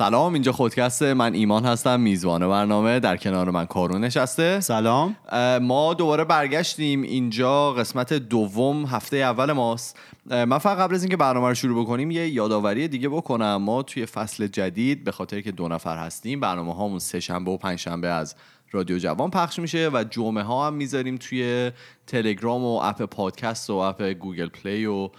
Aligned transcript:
سلام 0.00 0.32
اینجا 0.32 0.52
خودکست 0.52 1.02
من 1.02 1.34
ایمان 1.34 1.64
هستم 1.64 2.00
میزبان 2.00 2.48
برنامه 2.48 3.00
در 3.00 3.16
کنار 3.16 3.50
من 3.50 3.66
کارون 3.66 4.04
نشسته. 4.04 4.60
سلام. 4.60 5.16
ما 5.62 5.94
دوباره 5.94 6.24
برگشتیم 6.24 7.02
اینجا 7.02 7.72
قسمت 7.72 8.12
دوم 8.12 8.86
هفته 8.86 9.16
اول 9.16 9.52
ماست. 9.52 9.98
من 10.26 10.58
فقط 10.58 10.78
قبل 10.78 10.94
از 10.94 11.02
اینکه 11.02 11.16
برنامه 11.16 11.48
رو 11.48 11.54
شروع 11.54 11.84
بکنیم 11.84 12.10
یه 12.10 12.28
یادآوری 12.28 12.88
دیگه 12.88 13.08
بکنم. 13.08 13.56
ما 13.56 13.82
توی 13.82 14.06
فصل 14.06 14.46
جدید 14.46 15.04
به 15.04 15.12
خاطر 15.12 15.40
که 15.40 15.52
دو 15.52 15.68
نفر 15.68 15.96
هستیم 15.96 16.40
برنامه 16.40 16.74
هامون 16.74 16.98
سه 16.98 17.20
شنبه 17.20 17.50
و 17.50 17.56
پنج 17.56 17.78
شنبه 17.78 18.08
از 18.08 18.34
رادیو 18.72 18.98
جوان 18.98 19.30
پخش 19.30 19.58
میشه 19.58 19.90
و 19.92 20.04
جمعه 20.10 20.44
ها 20.44 20.66
هم 20.66 20.74
می‌ذاریم 20.74 21.16
توی 21.16 21.70
تلگرام 22.06 22.64
و 22.64 22.80
اپ 22.82 23.02
پادکست 23.02 23.70
و 23.70 23.74
اپ 23.74 24.02
گوگل 24.02 24.48
پلی 24.48 24.86
و 24.86 25.10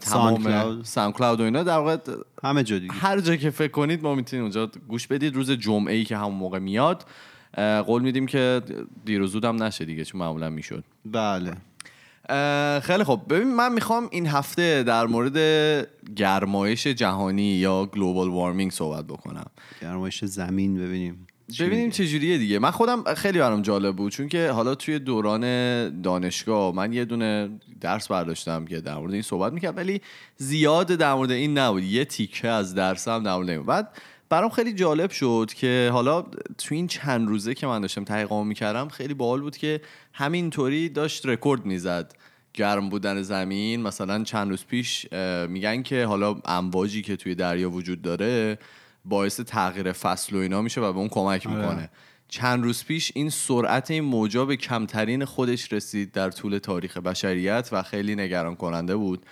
تمام 0.00 0.82
SoundCloud 0.82 1.40
و 1.40 1.44
اینا. 1.44 1.62
در 1.62 1.78
واقع 1.78 1.96
همه 2.44 2.62
جا 2.62 2.78
دیگه. 2.78 2.92
هر 2.92 3.20
جا 3.20 3.36
که 3.36 3.50
فکر 3.50 3.70
کنید 3.70 4.02
ما 4.02 4.14
می‌تونید 4.14 4.42
اونجا 4.42 4.70
گوش 4.88 5.06
بدید. 5.06 5.34
روز 5.34 5.50
جمعه 5.50 5.94
ای 5.94 6.04
که 6.04 6.16
همون 6.16 6.34
موقع 6.34 6.58
میاد. 6.58 7.06
قول 7.86 8.02
میدیم 8.02 8.26
که 8.26 8.62
دیر 9.04 9.22
و 9.22 9.26
زودم 9.26 9.62
نشه 9.62 9.84
دیگه 9.84 10.04
چون 10.04 10.20
معمولا 10.20 10.50
می‌شد. 10.50 10.84
بله. 11.04 11.52
خیلی 12.80 13.04
خب 13.04 13.20
ببین 13.30 13.54
من 13.54 13.72
می‌خوام 13.72 14.08
این 14.10 14.26
هفته 14.26 14.82
در 14.82 15.06
مورد 15.06 15.36
گرمایش 16.16 16.86
جهانی 16.86 17.54
یا 17.54 17.86
global 17.86 18.28
warming 18.28 18.70
صحبت 18.70 19.04
بکنم. 19.04 19.46
گرمایش 19.82 20.24
زمین 20.24 20.74
ببینیم. 20.78 21.26
ببینیم 21.60 21.90
چه 21.90 22.06
جوریه 22.06 22.38
دیگه. 22.38 22.58
من 22.58 22.70
خودم 22.70 23.14
خیلی 23.14 23.38
برام 23.38 23.62
جالب 23.62 23.96
بود 23.96 24.12
چون 24.12 24.28
که 24.28 24.50
حالا 24.50 24.74
توی 24.74 24.98
دوران 24.98 26.02
دانشگاه 26.02 26.74
من 26.74 26.92
یه 26.92 27.04
دونه 27.04 27.50
درس 27.80 28.08
برداشتم 28.08 28.64
که 28.64 28.80
در 28.80 28.96
مورد 28.96 29.12
این 29.12 29.22
صحبت 29.22 29.52
می‌کرد 29.52 29.76
ولی 29.76 30.00
زیاد 30.36 30.86
در 30.86 31.14
مورد 31.14 31.30
این 31.30 31.58
نبود. 31.58 31.82
یه 31.82 32.04
تیکه 32.04 32.48
از 32.48 32.74
درسم 32.74 33.22
در 33.22 33.34
مورد 33.34 33.50
این 33.50 33.62
بعد 33.62 33.96
برام 34.28 34.50
خیلی 34.50 34.72
جالب 34.72 35.10
شد 35.10 35.50
که 35.56 35.90
حالا 35.92 36.22
تو 36.58 36.74
این 36.74 36.86
چند 36.86 37.28
روزه 37.28 37.54
که 37.54 37.66
من 37.66 37.80
داشتم 37.80 38.04
تحقیق 38.04 38.32
می‌کردم 38.32 38.88
خیلی 38.88 39.14
باحال 39.14 39.40
بود 39.40 39.56
که 39.56 39.80
همینطوری 40.12 40.88
داشت 40.88 41.26
رکورد 41.26 41.64
می‌زد. 41.66 42.14
گرم 42.54 42.88
بودن 42.88 43.22
زمین 43.22 43.82
مثلا 43.82 44.24
چند 44.24 44.50
روز 44.50 44.64
پیش 44.64 45.12
میگن 45.48 45.82
که 45.82 46.04
حالا 46.04 46.36
امواجی 46.44 47.02
که 47.02 47.16
توی 47.16 47.34
دریا 47.34 47.70
وجود 47.70 48.02
داره 48.02 48.58
باعث 49.04 49.40
تغییر 49.40 49.92
فصل 49.92 50.36
و 50.36 50.38
اینا 50.38 50.62
میشه 50.62 50.80
و 50.80 50.92
به 50.92 50.98
اون 50.98 51.08
کمک 51.08 51.46
آره. 51.46 51.56
می‌کنه 51.56 51.90
چند 52.28 52.64
روز 52.64 52.84
پیش 52.84 53.12
این 53.14 53.30
سرعت 53.30 53.90
این 53.90 54.04
موجا 54.04 54.44
به 54.44 54.56
کمترین 54.56 55.24
خودش 55.24 55.72
رسید 55.72 56.12
در 56.12 56.30
طول 56.30 56.58
تاریخ 56.58 56.96
بشریت 56.96 57.68
و 57.72 57.82
خیلی 57.82 58.14
نگران 58.16 58.56
کننده 58.56 58.96
بود 58.96 59.26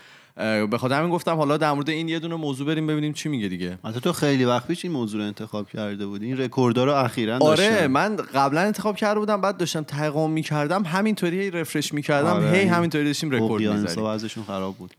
به 0.71 0.79
خاطر 0.79 0.99
همین 0.99 1.11
گفتم 1.11 1.37
حالا 1.37 1.57
در 1.57 1.73
مورد 1.73 1.91
این 1.91 2.09
یه 2.09 2.19
دونه 2.19 2.35
موضوع 2.35 2.67
بریم 2.67 2.87
ببینیم 2.87 3.13
چی 3.13 3.29
میگه 3.29 3.49
دیگه. 3.49 3.79
البته 3.85 4.01
تو 4.01 4.13
خیلی 4.13 4.45
وقت 4.45 4.67
پیش 4.67 4.85
این 4.85 4.95
موضوع 4.95 5.21
رو 5.21 5.27
انتخاب 5.27 5.69
کرده 5.69 6.07
بودی. 6.07 6.27
این 6.27 6.39
رکوردها 6.39 6.85
رو 6.85 6.93
اخیرا 6.93 7.39
آره 7.39 7.71
داشتم. 7.71 7.87
من 7.87 8.17
قبلا 8.17 8.61
انتخاب 8.61 8.97
کرده 8.97 9.21
بودم 9.21 9.41
بعد 9.41 9.57
داشتم 9.57 9.83
تحقیق 9.83 10.17
می‌کردم. 10.17 10.85
همینطوری 10.85 11.51
refresh 11.51 11.95
می‌کردم 11.95 12.31
آره. 12.31 12.51
هی 12.51 12.67
همینطوری 12.67 13.05
داشتیم 13.05 13.31
رکورد 13.31 13.53
اقیانوس‌ها 13.53 13.83
می‌زدیم. 13.83 14.05
وضعشون 14.05 14.45
خراب 14.45 14.77
بود. 14.77 14.95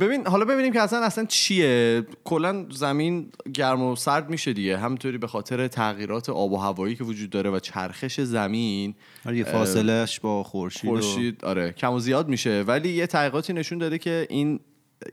ببین 0.00 0.26
حالا 0.26 0.44
ببینیم 0.44 0.72
که 0.72 0.80
اصلا 0.80 1.04
اصلا 1.04 1.24
چیه؟ 1.24 2.02
کلا 2.24 2.66
زمین 2.70 3.28
گرم 3.54 3.82
و 3.82 3.96
سرد 3.96 4.30
میشه 4.30 4.52
دیگه. 4.52 4.78
همینطوری 4.78 5.18
به 5.18 5.26
خاطر 5.26 5.68
تغییرات 5.68 6.28
آب 6.28 6.52
و 6.52 6.56
هوایی 6.56 6.96
که 6.96 7.04
وجود 7.04 7.30
داره 7.30 7.50
و 7.50 7.58
چرخش 7.58 8.20
زمین 8.20 8.94
آره 9.26 9.44
فاصلهش 9.44 10.20
با 10.20 10.42
خورشید 10.42 10.90
خورشید 10.90 11.44
آره 11.44 11.72
کم 11.72 11.92
و 11.92 11.98
زیاد 11.98 12.28
میشه. 12.28 12.64
ولی 12.66 12.88
یه 12.88 13.06
تحقیقاتی 13.06 13.52
نشون 13.52 13.78
داده 13.78 13.98
که 13.98 14.26
این 14.30 14.60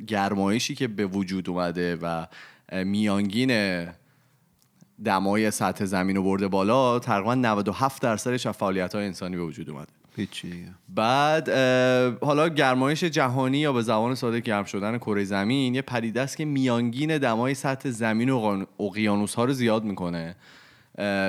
گرمایشی 0.07 0.75
که 0.75 0.88
به 0.88 1.05
وجود 1.05 1.49
اومده 1.49 1.95
و 2.01 2.25
میانگین 2.83 3.85
دمای 5.05 5.51
سطح 5.51 5.85
زمین 5.85 6.16
رو 6.16 6.23
برده 6.23 6.47
بالا 6.47 6.99
تقریبا 6.99 7.35
97 7.35 8.01
درصدش 8.01 8.45
از 8.45 8.57
فعالیت 8.57 8.95
های 8.95 9.05
انسانی 9.05 9.35
به 9.35 9.43
وجود 9.43 9.69
اومده. 9.69 9.88
هیچی. 10.16 10.66
بعد 10.89 11.49
حالا 12.22 12.49
گرمایش 12.49 13.03
جهانی 13.03 13.57
یا 13.57 13.73
به 13.73 13.81
زبان 13.81 14.16
ساده 14.16 14.39
گرم 14.39 14.63
شدن 14.63 14.97
کره 14.97 15.23
زمین 15.23 15.75
یه 15.75 15.81
پدیده 15.81 16.22
است 16.22 16.38
که 16.38 16.45
میانگین 16.45 17.17
دمای 17.17 17.53
سطح 17.53 17.89
زمین 17.89 18.29
و 18.29 18.66
اقیانوس 18.79 19.35
ها 19.35 19.45
رو 19.45 19.53
زیاد 19.53 19.83
می‌کنه. 19.83 20.35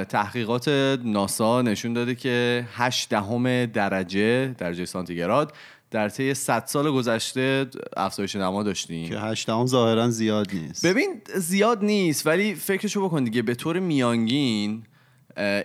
تحقیقات 0.08 0.68
ناسا 1.04 1.62
نشون 1.62 1.92
داده 1.92 2.14
که 2.14 2.66
8 2.72 3.08
دهم 3.08 3.66
درجه 3.66 4.54
درجه 4.58 4.84
سانتیگراد 4.84 5.52
در 5.90 6.08
طی 6.08 6.34
100 6.34 6.64
سال 6.66 6.90
گذشته 6.90 7.66
افزایش 7.96 8.36
دما 8.36 8.62
داشتیم. 8.62 9.08
که 9.08 9.18
هشتم 9.18 9.66
ظاهرا 9.66 10.10
زیاد 10.10 10.50
نیست. 10.52 10.86
ببین 10.86 11.20
زیاد 11.34 11.84
نیست 11.84 12.26
ولی 12.26 12.54
فکرشو 12.54 13.08
بکن 13.08 13.24
دیگه. 13.24 13.42
به 13.42 13.54
طور 13.54 13.78
میانگین 13.78 14.82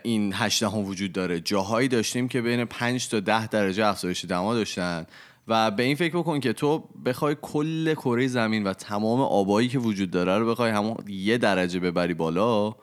این 0.04 0.34
هشت 0.36 0.64
هم 0.64 0.78
وجود 0.78 1.12
داره. 1.12 1.40
جاهایی 1.40 1.88
داشتیم 1.88 2.28
که 2.28 2.42
بین 2.42 2.66
5 2.66 3.08
تا 3.08 3.20
10 3.20 3.48
درجه 3.48 3.86
افزایش 3.86 4.26
دما 4.26 4.54
داشتن. 4.54 5.06
و 5.48 5.72
به 5.72 5.84
این 5.84 5.96
فکر 5.96 6.18
بکن 6.18 6.40
که 6.40 6.54
تو 6.54 6.84
بخوای 7.06 7.36
کل 7.42 7.94
کره 7.94 8.28
زمین 8.28 8.64
و 8.64 8.74
تمام 8.74 9.22
آبایی 9.22 9.68
که 9.68 9.80
وجود 9.80 10.12
داره 10.12 10.38
رو 10.38 10.52
بخوای 10.52 10.72
همون 10.72 10.96
یه 11.08 11.38
درجه 11.38 11.80
ببری 11.80 12.14
بالا 12.14 12.76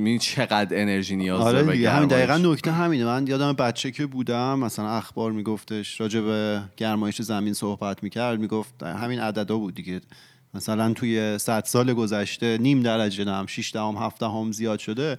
می 0.00 0.18
چقدر 0.18 0.80
انرژی 0.80 1.16
نیاز 1.16 1.44
داره 1.44 1.58
آره 1.58 1.72
دیگه. 1.72 1.90
همین. 1.90 2.08
دقیقا 2.08 2.36
نکته 2.36 2.72
همینه. 2.72 3.04
من 3.04 3.26
یادم 3.26 3.52
بچه 3.52 3.90
که 3.90 4.06
بودم 4.06 4.58
مثلا 4.58 4.90
اخبار 4.90 5.32
میگفتش 5.32 6.00
راجع 6.00 6.20
به 6.20 6.62
گرمایش 6.76 7.22
زمین 7.22 7.52
صحبت 7.52 8.02
می‌کرد 8.02 8.40
می‌گفت 8.40 8.82
همین 8.82 9.20
عددا 9.20 9.58
بود 9.58 9.74
دیگه. 9.74 10.00
مثلا 10.54 10.92
توی 10.92 11.38
100 11.38 11.64
سال 11.64 11.92
گذشته 11.92 12.58
نیم 12.58 12.82
درجه 12.82 13.24
نم 13.24 13.46
6 13.46 13.72
دهم 13.74 13.96
7 13.96 14.20
دهم 14.20 14.52
زیاد 14.52 14.78
شده. 14.78 15.18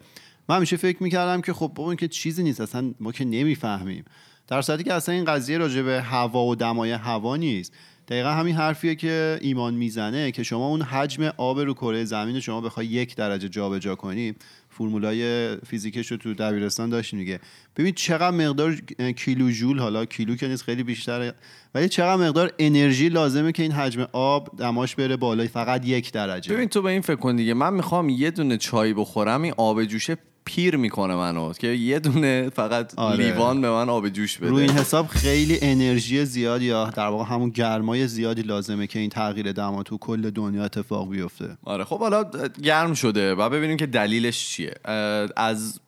من 0.50 0.56
همیشه 0.56 0.78
فکر 0.78 1.04
می‌کردم 1.04 1.42
که 1.42 1.54
خب 1.54 1.82
این 1.82 1.96
که 1.96 2.08
چیزی 2.08 2.44
نیست 2.44 2.62
اصلا 2.62 2.94
ما 3.00 3.12
که 3.12 3.26
نمی‌فهمیم. 3.26 4.06
در 4.48 4.62
صورتی 4.62 4.84
که 4.84 4.94
اصلا 4.94 5.16
این 5.16 5.26
قضیه 5.26 5.58
راجع 5.58 5.82
به 5.82 6.02
هوا 6.02 6.46
و 6.46 6.56
دمای 6.56 6.92
هوا 6.92 7.36
نیست. 7.36 7.74
دقیقا 8.08 8.30
همین 8.30 8.56
حرفیه 8.56 8.96
که 8.96 9.40
ایمان 9.42 9.74
می‌زنه 9.74 10.32
که 10.32 10.44
شما 10.44 10.68
اون 10.68 10.82
حجم 10.82 11.24
آب 11.38 11.60
رو 11.60 11.74
کره 11.74 12.06
زمین 12.06 12.40
شما 12.40 12.62
بخوای 12.62 12.86
یک 12.86 13.16
درجه 13.16 13.50
جابجا 13.50 13.96
کنی 13.96 14.36
فرمولای 14.72 15.56
فیزیکش 15.58 16.12
رو 16.12 16.18
تو 16.18 16.34
دبیرستان 16.34 16.90
داشتیم 16.90 17.20
دیگه 17.20 17.40
ببین 17.78 17.94
چقدر 17.94 18.32
مقدار 18.32 18.76
کیلو 19.18 19.52
جول 19.52 19.80
حالا 19.80 20.06
کیلو 20.06 20.36
که 20.36 20.48
نیست 20.48 20.64
خیلی 20.64 20.84
بیشتره. 20.84 21.34
ولی 21.76 21.90
چقدر 21.90 22.28
مقدار 22.28 22.54
انرژی 22.60 23.10
لازمه 23.10 23.52
که 23.52 23.64
این 23.64 23.72
حجم 23.72 24.08
آب 24.12 24.50
دماش 24.58 24.96
بره 24.96 25.18
بالای 25.18 25.48
فقط 25.48 25.86
یک 25.86 26.12
درجه. 26.12 26.54
ببین 26.54 26.70
تو 26.70 26.82
به 26.82 26.90
این 26.90 27.02
فکر 27.02 27.16
کن 27.16 27.36
دیگه. 27.36 27.54
من 27.54 27.74
می‌خوام 27.74 28.10
یه 28.10 28.32
دونه 28.32 28.58
چای 28.58 28.94
بخورم 28.94 29.42
این 29.42 29.54
آب 29.58 29.84
جوشه 29.84 30.18
پیر 30.46 30.76
می‌کنه 30.76 31.16
منو 31.16 31.54
که 31.54 31.68
یه 31.68 32.00
دونه 32.00 32.50
فقط 32.50 32.94
آره. 33.00 33.26
لیوان 33.26 33.62
به 33.62 33.70
من 33.70 33.90
آب 33.90 34.10
جوش 34.10 34.38
بده. 34.38 34.50
رو 34.50 34.56
این 34.56 34.70
حساب 34.70 35.08
خیلی 35.08 35.60
انرژی 35.62 36.26
زیادی 36.26 36.66
یا 36.66 36.90
در 36.90 37.08
واقع 37.08 37.24
همون 37.24 37.50
گرمای 37.50 38.08
زیادی 38.08 38.42
لازمه 38.42 38.88
که 38.88 39.00
این 39.00 39.10
تغییر 39.10 39.52
دما 39.52 39.84
تو 39.84 39.98
کل 39.98 40.30
دنیا 40.30 40.66
اتفاق 40.66 41.10
بیفته. 41.10 41.58
آره 41.64 41.84
خب 41.84 42.00
حالا 42.00 42.24
گرم 42.64 42.94
شده 42.94 43.36
و 43.36 43.50
ببینیم 43.50 43.78
که 43.78 43.86
دلیلش 43.86 44.48
چیه. 44.50 44.61
اه، 44.86 45.30
از 45.36 45.80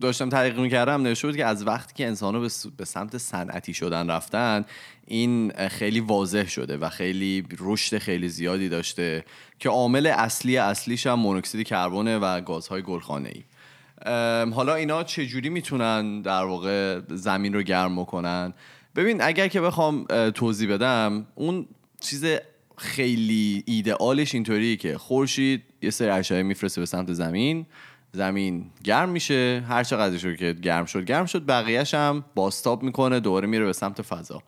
داشتم 0.00 0.28
تحقیق 0.28 0.60
می‌کردم 0.60 1.02
نوشته 1.02 1.28
بود 1.28 1.36
که 1.36 1.44
از 1.44 1.66
وقتی 1.66 1.94
که 1.94 2.06
انسان 2.06 2.48
به 2.76 2.84
سمت 2.84 3.18
صنعتی 3.18 3.74
شدن 3.74 4.10
رفتن 4.10 4.64
این 5.06 5.52
خیلی 5.68 6.00
واضح 6.00 6.46
شده 6.46 6.76
و 6.76 6.88
خیلی 6.88 7.44
رشد 7.58 7.98
خیلی 7.98 8.28
زیادی 8.28 8.68
داشته 8.68 9.24
که 9.58 9.68
عامل 9.68 10.06
اصلی 10.06 10.56
اصلیش 10.56 11.06
هم 11.06 11.18
مونوکسید 11.18 11.66
کربونه 11.66 12.18
و 12.18 12.40
گازهای 12.40 12.82
گلخانه 12.82 13.32
ای 13.34 13.42
حالا 14.52 14.74
اینا 14.74 15.04
چجوری 15.04 15.48
می‌تونن 15.48 16.22
در 16.22 16.44
واقع 16.44 17.00
زمین 17.08 17.54
رو 17.54 17.62
گرم 17.62 17.96
بکنن؟ 17.96 18.54
ببین 18.96 19.22
اگر 19.22 19.48
که 19.48 19.60
بخوام 19.60 20.04
توضیح 20.34 20.74
بدم 20.74 21.26
اون 21.34 21.66
چیز 22.00 22.24
خیلی 22.76 23.62
ایدئالش 23.66 24.34
اینطوریه 24.34 24.76
که 24.76 24.98
خورشید 24.98 25.62
یه 25.82 25.90
سری 25.90 26.08
اشعه 26.08 26.42
میفرسته 26.42 26.80
به 26.80 26.86
سمت 26.86 27.12
زمین 27.12 27.66
زمین 28.14 28.64
گرم 28.84 29.08
میشه 29.08 29.64
هر 29.68 29.84
چقدرش 29.84 30.24
رو 30.24 30.34
که 30.34 30.52
گرم 30.52 30.84
شد 30.84 31.04
گرم 31.04 31.26
شد 31.26 31.46
بقیهش 31.46 31.94
هم 31.94 32.24
باستاب 32.34 32.82
می‌کنه 32.82 33.20
دوباره 33.20 33.48
میره 33.48 33.64
به 33.64 33.72
سمت 33.72 34.02
فضا. 34.02 34.42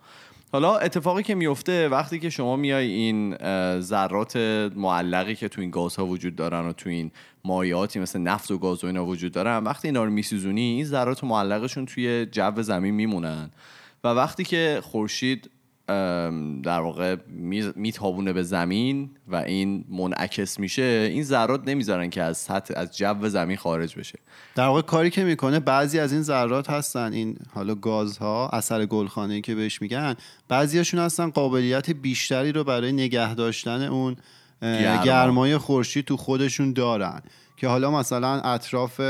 حالا 0.53 0.77
اتفاقی 0.77 1.23
که 1.23 1.35
میفته 1.35 1.89
وقتی 1.89 2.19
که 2.19 2.31
شما 2.31 2.57
میای 2.57 2.87
این 2.87 3.37
ذرات 3.81 4.37
معلقی 4.77 5.35
که 5.35 5.49
تو 5.49 5.61
این 5.61 5.71
گازها 5.71 6.07
وجود 6.07 6.37
دارن 6.37 6.67
و 6.67 6.73
تو 6.73 6.89
این 6.89 7.11
مایعاتی 7.45 7.99
مثل 7.99 8.19
نفت 8.19 8.51
و 8.51 8.59
گاز 8.59 8.85
و 8.85 8.87
اینا 8.87 9.07
وجود 9.07 9.33
دارن 9.33 9.65
وقتی 9.65 9.89
اینا 9.89 10.05
رو 10.05 10.11
میسوزونی 10.11 10.61
این 10.61 10.85
ذرات 10.85 11.25
معلقشون 11.25 11.87
توی 11.87 12.27
جو 12.27 12.63
زمین 12.63 12.95
میمونن. 12.95 13.51
و 14.05 14.09
وقتی 14.09 14.45
که 14.45 14.81
خورشید 14.83 15.51
در 16.63 16.81
واقع 16.81 17.17
می- 17.29 17.73
میتابونه 17.77 18.33
به 18.33 18.43
زمین 18.43 19.11
و 19.29 19.37
این 19.37 19.85
منعکس 19.89 20.61
میشه. 20.61 21.09
این 21.13 21.23
ذرات 21.23 21.69
نمی‌ذارن 21.69 22.11
که 22.11 22.23
از 22.23 22.39
سطح 22.39 22.75
از 22.77 22.97
جو 22.97 23.29
زمین 23.29 23.57
خارج 23.57 23.99
بشه. 23.99 24.19
در 24.55 24.67
واقع 24.67 24.83
کاری 24.83 25.11
که 25.11 25.25
می‌کنه 25.25 25.61
بعضی 25.61 25.99
از 25.99 26.13
این 26.13 26.23
ذرات 26.23 26.71
هستن 26.71 27.13
این 27.13 27.37
حالا 27.55 27.75
گازها 27.75 28.49
اثر 28.49 28.87
گلخانه 28.87 29.35
ای 29.35 29.41
که 29.41 29.55
بهش 29.55 29.83
میگن 29.83 30.15
بعضیاشون 30.49 31.01
هستن 31.01 31.31
قابلیت 31.31 31.91
بیشتری 31.91 32.53
رو 32.53 32.65
برای 32.65 32.93
نگه 32.93 33.35
داشتن 33.35 33.83
اون 33.83 34.17
گرما. 34.63 35.05
گرمای 35.05 35.57
خورشید 35.57 36.05
تو 36.05 36.17
خودشون 36.17 36.73
دارن. 36.73 37.23
که 37.57 37.69
حالا 37.69 37.91
مثلا 37.91 38.41
اطراف 38.41 39.01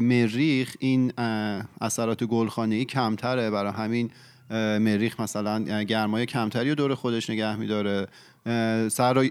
مریخ 0.00 0.74
این 0.78 1.12
اثرات 1.80 2.24
گلخانه‌ای 2.24 2.84
کمتره. 2.84 3.50
برای 3.50 3.72
همین 3.72 4.10
مریخ 4.78 5.20
مثلا 5.20 5.64
اه، 5.68 5.84
گرمای 5.84 6.26
کمتری 6.26 6.68
رو 6.68 6.74
دور 6.74 6.94
خودش 6.94 7.30
نگه 7.30 7.56
میداره. 7.56 8.06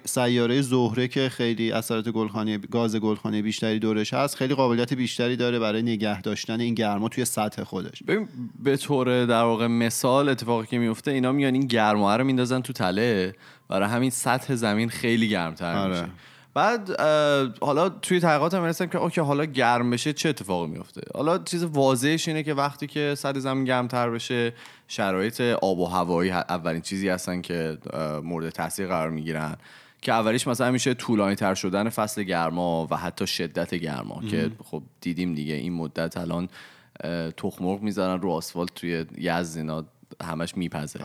سیاره 0.05 0.61
زهره 0.61 1.07
که 1.07 1.29
خیلی 1.29 1.71
اثرات 1.71 2.09
گلخانه 2.09 2.57
گاز 2.57 2.95
گلخانه 2.95 3.41
بیشتری 3.41 3.79
دورش 3.79 4.13
هست 4.13 4.35
خیلی 4.35 4.55
قابلیت 4.55 4.93
بیشتری 4.93 5.35
داره 5.35 5.59
برای 5.59 5.81
نگه 5.81 6.21
داشتن 6.21 6.59
این 6.59 6.73
گرما 6.73 7.09
توی 7.09 7.25
سطح 7.25 7.63
خودش. 7.63 8.03
ببین 8.03 8.27
به 8.63 8.77
طور 8.77 9.25
در 9.25 9.43
واقع 9.43 9.67
مثال 9.67 10.29
اتفاقی 10.29 10.67
که 10.67 10.77
میفته 10.77 11.11
اینا 11.11 11.31
میان 11.31 11.53
این 11.53 11.67
گرما 11.67 12.15
رو 12.15 12.23
میندازن 12.23 12.61
تو 12.61 12.73
تله 12.73 13.35
برای 13.69 13.89
همین 13.89 14.09
سطح 14.09 14.55
زمین 14.55 14.89
خیلی 14.89 15.29
گرمتر 15.29 15.75
آره. 15.75 16.01
میشه. 16.01 16.11
بعد 16.53 17.01
حالا 17.61 17.89
توی 17.89 18.19
تحقیقات 18.19 18.53
هم 18.53 18.63
رسیدم 18.63 18.89
که 18.89 18.97
اوکی 18.97 19.21
حالا 19.21 19.45
گرم 19.45 19.89
بشه 19.89 20.13
چه 20.13 20.29
اتفاقی 20.29 20.67
میفته 20.71 21.01
حالا 21.15 21.37
چیز 21.37 21.63
واضحش 21.63 22.27
اینه 22.27 22.43
که 22.43 22.53
وقتی 22.53 22.87
که 22.87 23.15
سطح 23.17 23.39
زمین 23.39 23.65
گرمتر 23.65 24.09
بشه 24.09 24.53
شرایط 24.87 25.41
آب 25.41 25.79
و 25.79 25.85
هوایی 25.85 26.31
اولین 26.31 26.81
چیزی 26.81 27.09
هستن 27.09 27.41
که 27.41 27.77
مورد 28.23 28.49
تاثیر 28.49 28.87
قرار 28.87 29.09
می‌گیرن. 29.09 29.55
که 30.01 30.13
اولیش 30.13 30.47
مثلا 30.47 30.71
میشه 30.71 30.93
طولانی 30.93 31.35
تر 31.35 31.55
شدن 31.55 31.89
فصل 31.89 32.23
گرما 32.23 32.87
و 32.91 32.97
حتی 32.97 33.27
شدت 33.27 33.75
گرما 33.75 34.21
که 34.31 34.51
خب 34.63 34.83
دیدیم 35.01 35.35
دیگه 35.35 35.53
این 35.53 35.73
مدت 35.73 36.17
الان 36.17 36.49
اه، 37.03 37.31
تخم 37.31 37.63
مرغ 37.63 37.81
می‌ذارن 37.81 38.21
رو 38.21 38.31
آسفالت 38.31 38.73
توی 38.75 39.05
یزد 39.17 39.57
اینا 39.57 39.85
همش 40.23 40.57
میپزه. 40.57 40.99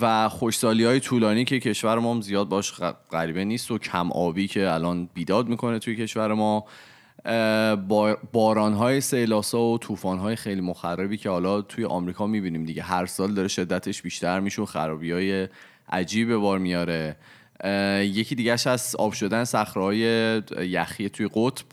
و 0.00 0.28
خوشسالی 0.28 0.84
های 0.84 1.00
طولانی 1.00 1.44
که 1.44 1.60
کشور 1.60 1.98
ما 1.98 2.14
هم 2.14 2.20
زیاد 2.20 2.48
باش 2.48 2.72
غریبه 3.10 3.44
نیست 3.44 3.70
و 3.70 3.78
کم 3.78 4.12
آبی 4.12 4.48
که 4.48 4.70
الان 4.70 5.08
بیداد 5.14 5.48
می‌کنه 5.48 5.78
توی 5.78 5.96
کشور 5.96 6.34
ما. 6.34 6.64
باران 8.32 8.72
های 8.72 9.00
سیلاسا 9.00 9.60
و 9.60 9.78
طوفان 9.78 10.18
های 10.18 10.36
خیلی 10.36 10.60
مخربی 10.60 11.16
که 11.16 11.30
حالا 11.30 11.62
توی 11.62 11.84
آمریکا 11.84 12.26
می‌بینیم 12.26 12.64
دیگه. 12.64 12.82
هر 12.82 13.06
سال 13.06 13.34
داره 13.34 13.48
شدتش 13.48 14.02
بیشتر 14.02 14.40
میشه 14.40 14.62
و 14.62 14.64
خرابی 14.64 15.12
های 15.12 15.48
عجیب 15.88 16.28
به 16.28 16.36
بار 16.36 16.58
میاره. 16.58 17.16
یکی 18.00 18.34
دیگهش 18.34 18.66
از 18.66 18.96
آب 18.98 19.12
شدن 19.12 19.44
صخره‌های 19.44 19.98
یخی 20.58 21.08
توی 21.08 21.28
قطب. 21.34 21.66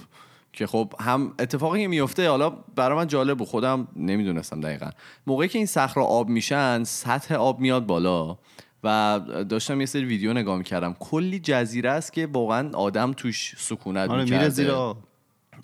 که 0.54 0.68
خب 0.68 0.94
هم 1.00 1.34
اتفاقی 1.40 1.82
که 1.82 1.88
میفته 1.88 2.30
حالا 2.30 2.50
برای 2.50 2.98
من 2.98 3.08
جالب 3.08 3.38
بود 3.38 3.48
خودم 3.48 3.88
نمی‌دونستم 3.96 4.62
دقیقا. 4.62 4.90
موقعی 5.28 5.48
که 5.48 5.58
این 5.58 5.66
صخره 5.66 6.04
آب 6.04 6.30
میشن 6.30 6.84
سطح 6.84 7.36
آب 7.36 7.60
میاد 7.60 7.86
بالا 7.86 8.38
و 8.84 9.20
داشتم 9.50 9.80
یه 9.80 9.86
سری 9.86 10.06
ویدیو 10.06 10.34
نگاه 10.34 10.58
می‌کردم. 10.58 10.96
کلی 11.00 11.40
جزیره 11.40 11.90
است 11.90 12.14
که 12.14 12.28
واقعا 12.28 12.70
آدم 12.74 13.14
توش 13.14 13.56
سکونت 13.58 14.10
آره 14.10 14.24
می‌کرده. 14.24 14.40
میره 14.40 14.50
زیر 14.50 14.72
آب. 14.72 14.98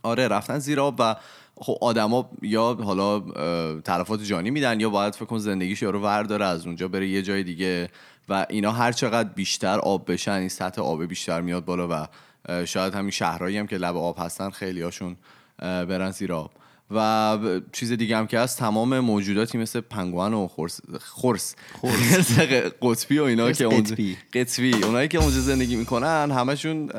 آره 0.03 0.27
رفتن 0.27 0.59
زیر 0.59 0.79
آب 0.79 0.95
و 0.99 1.15
خب 1.61 1.77
آدما 1.81 2.29
یا 2.41 2.77
حالا 2.83 3.19
تلفات 3.81 4.23
جانی 4.23 4.51
میدن 4.51 4.79
یا 4.79 4.89
باید 4.89 5.15
فکر 5.15 5.25
کن 5.25 5.37
زندگیش 5.37 5.81
یارو 5.81 6.01
ور 6.01 6.23
داره 6.23 6.45
از 6.45 6.65
اونجا 6.65 6.87
بره 6.87 7.07
یه 7.07 7.21
جای 7.21 7.43
دیگه 7.43 7.89
و 8.29 8.45
اینا 8.49 8.71
هر 8.71 8.91
چقدر 8.91 9.29
بیشتر 9.29 9.79
آب 9.79 10.11
بشن 10.11 10.31
این 10.31 10.49
سطح 10.49 10.81
آب 10.81 11.05
بیشتر 11.05 11.41
میاد 11.41 11.65
بالا 11.65 11.87
و 11.91 12.07
شاید 12.65 12.93
همین 12.93 13.11
شهرهایی 13.11 13.57
هم 13.57 13.67
که 13.67 13.77
لب 13.77 13.97
آب 13.97 14.15
هستن 14.19 14.49
خیلی 14.49 14.81
هاشون 14.81 15.15
برن 15.59 16.11
زیر 16.11 16.33
آب. 16.33 16.51
و 16.91 17.37
چیز 17.71 17.91
دیگه 17.91 18.17
هم 18.17 18.27
که 18.27 18.39
هست 18.39 18.59
تمام 18.59 18.99
موجوداتی 18.99 19.57
مثل 19.57 19.79
پنگوان 19.79 20.33
و 20.33 20.47
خرس 20.47 20.81
خرس. 20.99 21.55
قطبی 22.81 23.19
و 23.19 23.23
اینا 23.23 23.51
که 23.51 23.63
اونجا 23.63 23.95
قطبی. 23.95 24.17
قطبی. 24.33 24.73
اونایی 24.73 25.07
که 25.07 25.17
اونجا 25.17 25.39
زندگی 25.39 25.75
می‌کنن 25.75 26.31
همشون 26.31 26.89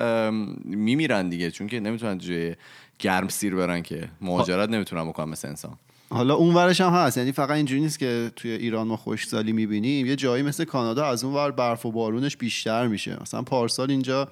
میمیرن 0.65 1.29
دیگه 1.29 1.51
چون 1.51 1.67
که 1.67 1.81
نمی‌تونن 1.81 2.19
جای 2.19 2.55
گرم 2.99 3.29
سیر 3.29 3.55
برن 3.55 3.83
که 3.83 4.09
مهاجرت 4.21 4.69
نمی‌تونن 4.69 5.09
بکنن 5.09 5.29
مثل 5.29 5.49
انسان. 5.49 5.79
حالا 6.11 6.35
اون 6.35 6.55
ورش 6.55 6.81
هم 6.81 6.93
هست. 6.93 7.17
یعنی 7.17 7.33
فقط 7.33 7.51
اینجوری 7.51 7.81
نیست 7.81 7.99
که 7.99 8.31
توی 8.37 8.51
ایران 8.51 8.87
ما 8.87 8.97
خشکسالی 8.97 9.53
می‌بینیم. 9.53 10.07
یه 10.07 10.17
جایی 10.17 10.43
مثل 10.43 10.65
کانادا 10.65 11.07
از 11.07 11.25
اون 11.25 11.35
ور 11.35 11.51
برف 11.51 11.87
و 11.87 11.93
بارونش 11.93 12.37
بیشتر 12.37 12.87
میشه. 12.87 13.17
مثلا 13.23 13.43
پارسال 13.43 13.91
اینجا 13.91 14.29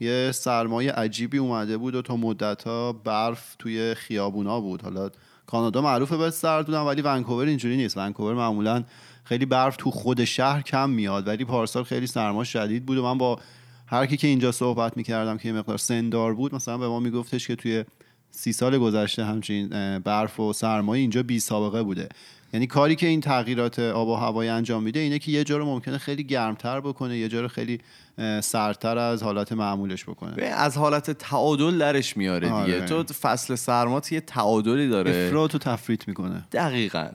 یه 0.00 0.30
سرمایه 0.34 0.92
عجیبی 0.92 1.38
اومده 1.38 1.76
بود 1.76 1.94
و 1.94 2.02
تا 2.02 2.16
مدت 2.16 2.62
ها 2.62 2.92
برف 2.92 3.54
توی 3.58 3.94
خیابونا 3.94 4.60
بود. 4.60 4.82
حالا 4.82 5.10
کانادا 5.46 5.82
معروفه 5.82 6.16
به 6.16 6.30
سرد 6.30 6.66
بودن 6.66 6.80
ولی 6.80 7.02
ونکوور 7.02 7.46
اینجوری 7.46 7.76
نیست. 7.76 7.96
ونکوور 7.96 8.34
معمولا 8.34 8.84
خیلی 9.24 9.46
برف 9.46 9.76
تو 9.76 9.90
خود 9.90 10.24
شهر 10.24 10.62
کم 10.62 10.90
میاد 10.90 11.26
ولی 11.28 11.44
پارسال 11.44 11.84
خیلی 11.84 12.06
سرما 12.06 12.44
شدید 12.44 12.86
بود 12.86 12.98
و 12.98 13.02
من 13.02 13.18
با 13.18 13.40
هر 13.86 14.06
کی 14.06 14.16
که 14.16 14.26
اینجا 14.26 14.52
صحبت 14.52 14.96
می‌کردم 14.96 15.38
که 15.38 15.48
یه 15.48 15.54
مقدار 15.54 15.78
سندار 15.78 16.34
بود 16.34 16.54
مثلا 16.54 16.78
به 16.78 16.88
ما 16.88 17.00
میگفتش 17.00 17.46
که 17.46 17.56
توی 17.56 17.84
سی 18.30 18.52
سال 18.52 18.78
گذشته 18.78 19.24
همچین 19.24 19.68
برف 19.98 20.40
و 20.40 20.52
سرمایه 20.52 21.00
اینجا 21.00 21.22
بی 21.22 21.40
سابقه 21.40 21.82
بوده. 21.82 22.08
یعنی 22.52 22.66
کاری 22.66 22.96
که 22.96 23.06
این 23.06 23.20
تغییرات 23.20 23.78
آب 23.78 24.08
و 24.08 24.14
هوایی 24.14 24.50
انجام 24.50 24.82
میده 24.82 25.00
اینه 25.00 25.18
که 25.18 25.32
یه 25.32 25.44
جا 25.44 25.56
رو 25.56 25.64
ممکنه 25.64 25.98
خیلی 25.98 26.24
گرمتر 26.24 26.80
بکنه 26.80 27.18
یه 27.18 27.28
جا 27.28 27.40
رو 27.40 27.48
خیلی 27.48 27.80
اه، 28.18 28.40
سردتر 28.40 28.98
از 28.98 29.22
حالت 29.22 29.52
معمولش 29.52 30.04
بکنه. 30.04 30.44
از 30.44 30.76
حالت 30.76 31.10
تعادل 31.10 31.78
درش 31.78 32.16
میاره 32.16 32.48
دیگه. 32.48 32.82
آره. 32.82 32.86
تو 32.86 33.14
فصل 33.14 33.54
سرمات 33.54 34.12
یه 34.12 34.20
تعادلی 34.20 34.88
داره. 34.88 35.26
افراط 35.26 35.54
و 35.54 35.58
تفریط 35.58 36.08
می‌کنه. 36.08 36.44
دقیقا. 36.52 37.08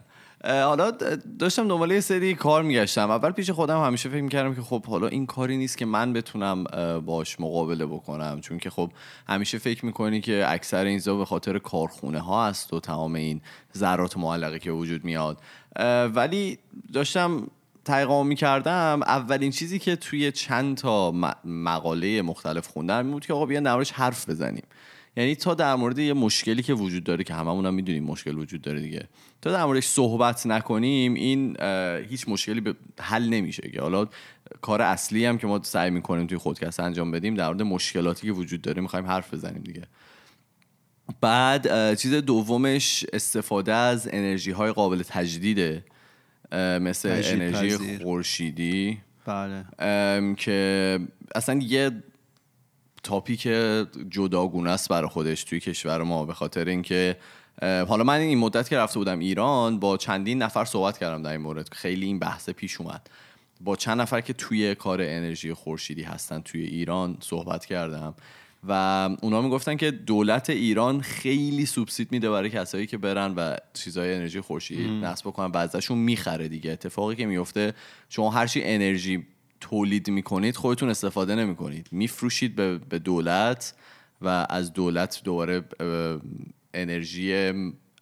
حالا 0.46 0.92
داشتم 1.40 1.68
دنبال 1.68 1.92
یه 1.92 2.00
سری 2.00 2.34
کار 2.34 2.64
میگشتم. 2.64 3.12
اول 3.12 3.32
پیش 3.32 3.50
خودم 3.50 3.84
همیشه 3.84 4.10
فکر 4.10 4.22
می‌کردم 4.22 4.56
که 4.56 4.62
خب 4.62 4.86
حالا 4.86 5.08
این 5.08 5.26
کاری 5.26 5.58
نیست 5.58 5.78
که 5.78 5.86
من 5.86 6.14
بتونم 6.14 6.64
باش 7.06 7.40
مقابله 7.40 7.86
بکنم. 7.86 8.42
چون 8.42 8.58
که 8.58 8.70
خب 8.70 8.92
همیشه 9.28 9.58
فکر 9.58 9.86
می‌کنی 9.86 10.22
که 10.22 10.44
اکثر 10.48 10.86
این 10.86 11.02
به 11.06 11.26
خاطر 11.26 11.60
کارخونه 11.60 12.20
ها 12.20 12.48
هست 12.48 12.74
و 12.74 12.80
تمام 12.80 13.16
این 13.16 13.42
ذرات 13.78 14.18
معلقه 14.18 14.60
که 14.60 14.72
وجود 14.72 15.06
میاد. 15.06 15.38
ولی 16.16 16.58
داشتم 16.94 17.48
تحقیق 17.86 18.12
می‌کردم. 18.12 19.00
اولین 19.04 19.52
چیزی 19.52 19.80
که 19.80 19.96
توی 19.96 20.32
چند 20.32 20.78
تا 20.78 21.14
مقاله 21.46 22.22
مختلف 22.22 22.68
خوندم 22.68 22.98
این 22.98 23.12
بود 23.12 23.26
که 23.26 23.34
آقا 23.34 23.46
بیا 23.46 23.60
در 23.60 23.74
موردش 23.74 23.92
حرف 23.92 24.30
بزنیم. 24.30 24.64
یعنی 25.18 25.36
تا 25.36 25.54
در 25.54 25.76
مورد 25.76 26.00
یه 26.00 26.14
مشکلی 26.14 26.64
که 26.64 26.74
وجود 26.74 27.04
داره 27.04 27.24
که 27.24 27.34
هممون 27.34 27.66
هم 27.66 27.74
می‌دونیم 27.74 28.04
مشکل 28.04 28.38
وجود 28.38 28.62
داره 28.62 28.80
دیگه. 28.80 29.08
تا 29.42 29.52
در 29.52 29.66
موردش 29.66 29.86
صحبت 29.86 30.48
نکنیم 30.48 31.14
این 31.14 31.58
هیچ 32.10 32.30
مشکلی 32.30 32.62
به 32.62 32.76
حل 33.00 33.30
نمیشه 33.30 33.70
که. 33.70 33.82
حالا 33.82 34.08
کار 34.62 34.82
اصلی 34.82 35.26
هم 35.26 35.38
که 35.38 35.48
ما 35.48 35.64
سعی 35.64 35.90
می‌کنیم 35.90 36.28
توی 36.28 36.38
خودکست 36.38 36.80
انجام 36.80 37.12
بدیم 37.12 37.36
در 37.36 37.48
مورد 37.48 37.62
مشکلاتی 37.62 38.28
که 38.28 38.34
وجود 38.34 38.62
داره 38.62 38.82
می‌خوایم 38.82 39.06
حرف 39.06 39.34
بزنیم 39.34 39.64
دیگه. 39.64 39.82
بعد 41.22 41.96
چیز 41.96 42.14
دومش 42.14 43.06
استفاده 43.14 43.74
از 43.74 44.10
انرژی 44.12 44.52
های 44.52 44.72
قابل 44.72 45.04
تجدیده 45.04 45.84
مثل 46.52 47.10
انرژی. 47.10 47.98
خورشیدی. 47.98 48.98
بله. 49.26 49.66
که 50.36 51.00
اصلا 51.36 51.60
یه 51.62 51.92
تاپیک 53.06 53.42
جداگونه 54.10 54.70
است 54.70 54.90
برای 54.90 55.10
خودش 55.10 55.44
توی 55.44 55.60
کشور 55.60 56.04
ما 56.04 56.26
به 56.26 56.34
خاطر 56.34 56.66
اینکه 56.66 57.18
حالا 57.62 58.04
من 58.04 58.20
این 58.20 58.38
مدت 58.38 58.70
که 58.70 58.78
رفته 58.78 59.00
بودم 59.00 59.20
ایران 59.20 59.80
با 59.80 59.98
چندین 59.98 60.42
نفر 60.42 60.66
صحبت 60.66 60.98
کردم 60.98 61.22
در 61.22 61.32
این 61.32 61.42
مورد. 61.42 61.70
خیلی 61.72 62.06
این 62.06 62.20
بحث 62.20 62.50
پیش 62.50 62.82
اومد. 62.82 63.10
با 63.62 63.76
چند 63.76 64.02
نفر 64.02 64.22
که 64.22 64.34
توی 64.34 64.76
کار 64.76 65.02
انرژی 65.02 65.54
خورشیدی 65.54 66.04
هستن 66.04 66.42
توی 66.42 66.64
ایران 66.64 67.18
صحبت 67.20 67.66
کردم 67.66 68.16
و 68.68 68.72
اونا 69.22 69.42
می‌گفتن 69.42 69.76
که 69.76 69.92
دولت 69.92 70.50
ایران 70.50 71.02
خیلی 71.02 71.66
سوبسید 71.66 72.12
میده 72.12 72.30
برای 72.30 72.50
کسایی 72.50 72.88
که 72.88 72.98
برن 72.98 73.34
و 73.36 73.56
چیزای 73.74 74.16
انرژی 74.16 74.42
خورشیدی 74.42 75.00
نصب 75.00 75.28
بکنن 75.28 75.52
و 75.52 75.58
ازشون 75.58 75.98
می‌خره 75.98 76.48
دیگه. 76.48 76.72
اتفاقی 76.72 77.16
که 77.16 77.26
میفته 77.26 77.74
شما 78.10 78.30
هر 78.30 78.48
چی 78.48 78.62
انرژی 78.64 79.26
تولید 79.70 80.10
می‌کنید 80.10 80.56
خودتون 80.56 80.90
استفاده 80.90 81.36
نمی‌کنید. 81.36 81.88
میفروشید 81.92 82.56
به, 82.56 82.78
به 82.78 83.00
دولت 83.00 83.74
و 84.22 84.48
از 84.50 84.74
دولت 84.74 85.22
دوباره 85.24 85.64
انرژی 86.74 87.54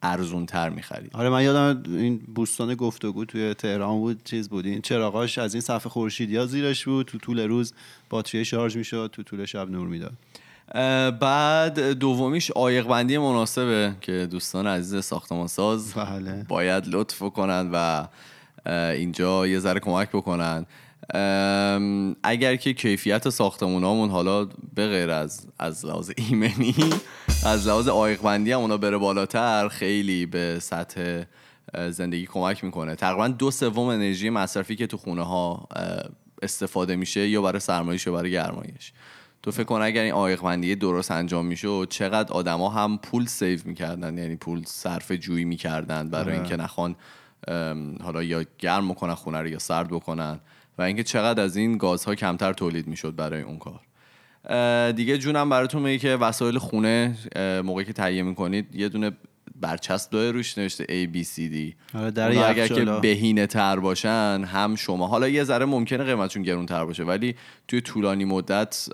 ارزون 0.02 0.46
تر 0.46 0.70
می‌خرید. 0.70 1.12
آره 1.14 1.30
من 1.30 1.44
یادم 1.44 1.84
این 1.88 2.18
بوستان 2.36 2.76
گفتگو 2.76 3.26
توی 3.26 3.54
تهران 3.54 4.00
بود 4.00 4.24
چیز 4.24 4.50
بود 4.50 4.66
این 4.66 4.82
چراغاش 4.82 5.38
از 5.38 5.54
این 5.54 5.62
صفحه 5.62 5.90
خورشیدی 5.90 6.38
ها 6.38 6.46
زیرش 6.46 6.86
بود 6.86 7.06
تو 7.06 7.18
طول 7.18 7.40
روز 7.40 7.74
باتری 8.10 8.46
شارژ 8.46 8.78
می‌شد 8.78 9.10
تو 9.14 9.24
طول 9.24 9.46
شب 9.46 9.70
نور 9.70 9.88
می‌داد. 9.88 10.14
بعد 11.20 11.80
دومیش 11.80 12.52
عایق 12.52 12.88
بندی 12.88 13.18
مناسبه 13.18 13.96
که 14.02 14.28
دوستان 14.32 14.68
عزیز 14.68 15.06
ساختمان 15.06 15.48
ساز 15.48 15.94
بله. 15.94 16.46
باید 16.50 16.88
لطف 16.88 17.20
کنن 17.20 17.70
و 17.74 18.08
اینجا 18.92 19.48
یه 19.48 19.60
ذره 19.60 19.80
کمک 19.80 20.10
بکنن. 20.10 20.66
اگر 22.24 22.56
که 22.56 22.74
کیفیت 22.74 23.30
ساختمونامون 23.30 24.10
حالا 24.10 24.46
به 24.76 24.88
غیر 24.88 25.10
از 25.10 25.48
از 25.60 25.86
لحاظ 25.86 26.12
ایمنی 26.18 26.76
از 27.46 27.68
لحاظ 27.68 27.88
عایق 27.88 28.22
بندی 28.22 28.52
هم 28.52 28.60
اونا 28.60 28.78
بره 28.78 28.98
بالاتر 28.98 29.68
خیلی 29.68 30.26
به 30.26 30.58
سطح 30.62 31.24
زندگی 31.90 32.26
کمک 32.26 32.64
می‌کنه. 32.64 32.96
تقریبا 32.96 33.28
دو 33.28 33.52
سوم 33.52 33.88
انرژی 33.88 34.30
مصرفی 34.30 34.76
که 34.76 34.88
تو 34.88 34.98
خونه 34.98 35.24
ها 35.24 35.68
استفاده 36.42 36.96
میشه 36.96 37.28
یا 37.28 37.42
برای 37.42 37.60
سرمایش 37.60 38.08
یا 38.08 38.14
برای 38.14 38.32
گرمایش. 38.32 38.94
تو 39.44 39.52
فکر 39.52 39.64
کن 39.64 39.82
اگر 39.82 40.02
این 40.02 40.14
آیقمندی 40.14 40.76
درست 40.76 41.12
انجام 41.12 41.46
میشه 41.46 41.86
چقدر 41.86 42.34
آدما 42.34 42.70
هم 42.70 42.98
پول 42.98 43.26
سیو 43.26 43.60
می‌کردن 43.66 44.18
یعنی 44.18 44.36
پول 44.36 44.64
صرف 44.66 45.12
جویی 45.12 45.46
می‌کردن 45.46 46.10
برای 46.10 46.26
آره. 46.26 46.34
اینکه 46.34 46.56
نخوان 46.56 46.96
حالا 48.04 48.24
یا 48.24 48.46
گرم 48.60 48.90
بکنن 48.90 49.14
خونه 49.14 49.40
رو 49.40 49.48
یا 49.48 49.60
سرد 49.60 49.88
بکنن. 49.88 50.40
و 50.78 50.82
اینکه 50.82 51.04
چقدر 51.04 51.44
از 51.44 51.58
این 51.58 51.78
گازها 51.78 52.16
کمتر 52.16 52.54
تولید 52.54 52.88
می‌شد 52.88 53.16
برای 53.16 53.42
اون 53.42 53.58
کار. 53.58 53.80
دیگه 54.92 55.18
جونم 55.18 55.50
براتون 55.50 55.82
میگه 55.82 55.98
که 55.98 56.16
وسایل 56.16 56.58
خونه 56.58 57.16
موقعی 57.64 57.86
که 57.86 57.94
تهیه 57.94 58.24
می‌کنید 58.24 58.76
یه 58.76 58.90
دونه 58.90 59.12
برچسب 59.64 60.12
داره 60.12 60.32
روش 60.32 60.58
نوشته 60.58 60.84
A 60.84 61.16
B 61.16 61.26
C 61.28 61.38
D. 61.38 61.74
آره، 61.98 62.12
در 62.12 62.50
اگر 62.50 62.68
که. 62.68 62.86
بهینه 62.86 63.48
تر 63.48 63.80
باشن 63.80 64.44
هم 64.52 64.76
شما. 64.76 65.08
حالا 65.08 65.28
یه 65.28 65.44
ذره 65.44 65.66
ممکنه 65.66 66.04
قیمتشون 66.04 66.44
گرون 66.44 66.66
تر 66.66 66.86
باشه 66.86 67.04
ولی 67.04 67.36
توی 67.68 67.82
طولانی 67.82 68.26
مدت 68.26 68.88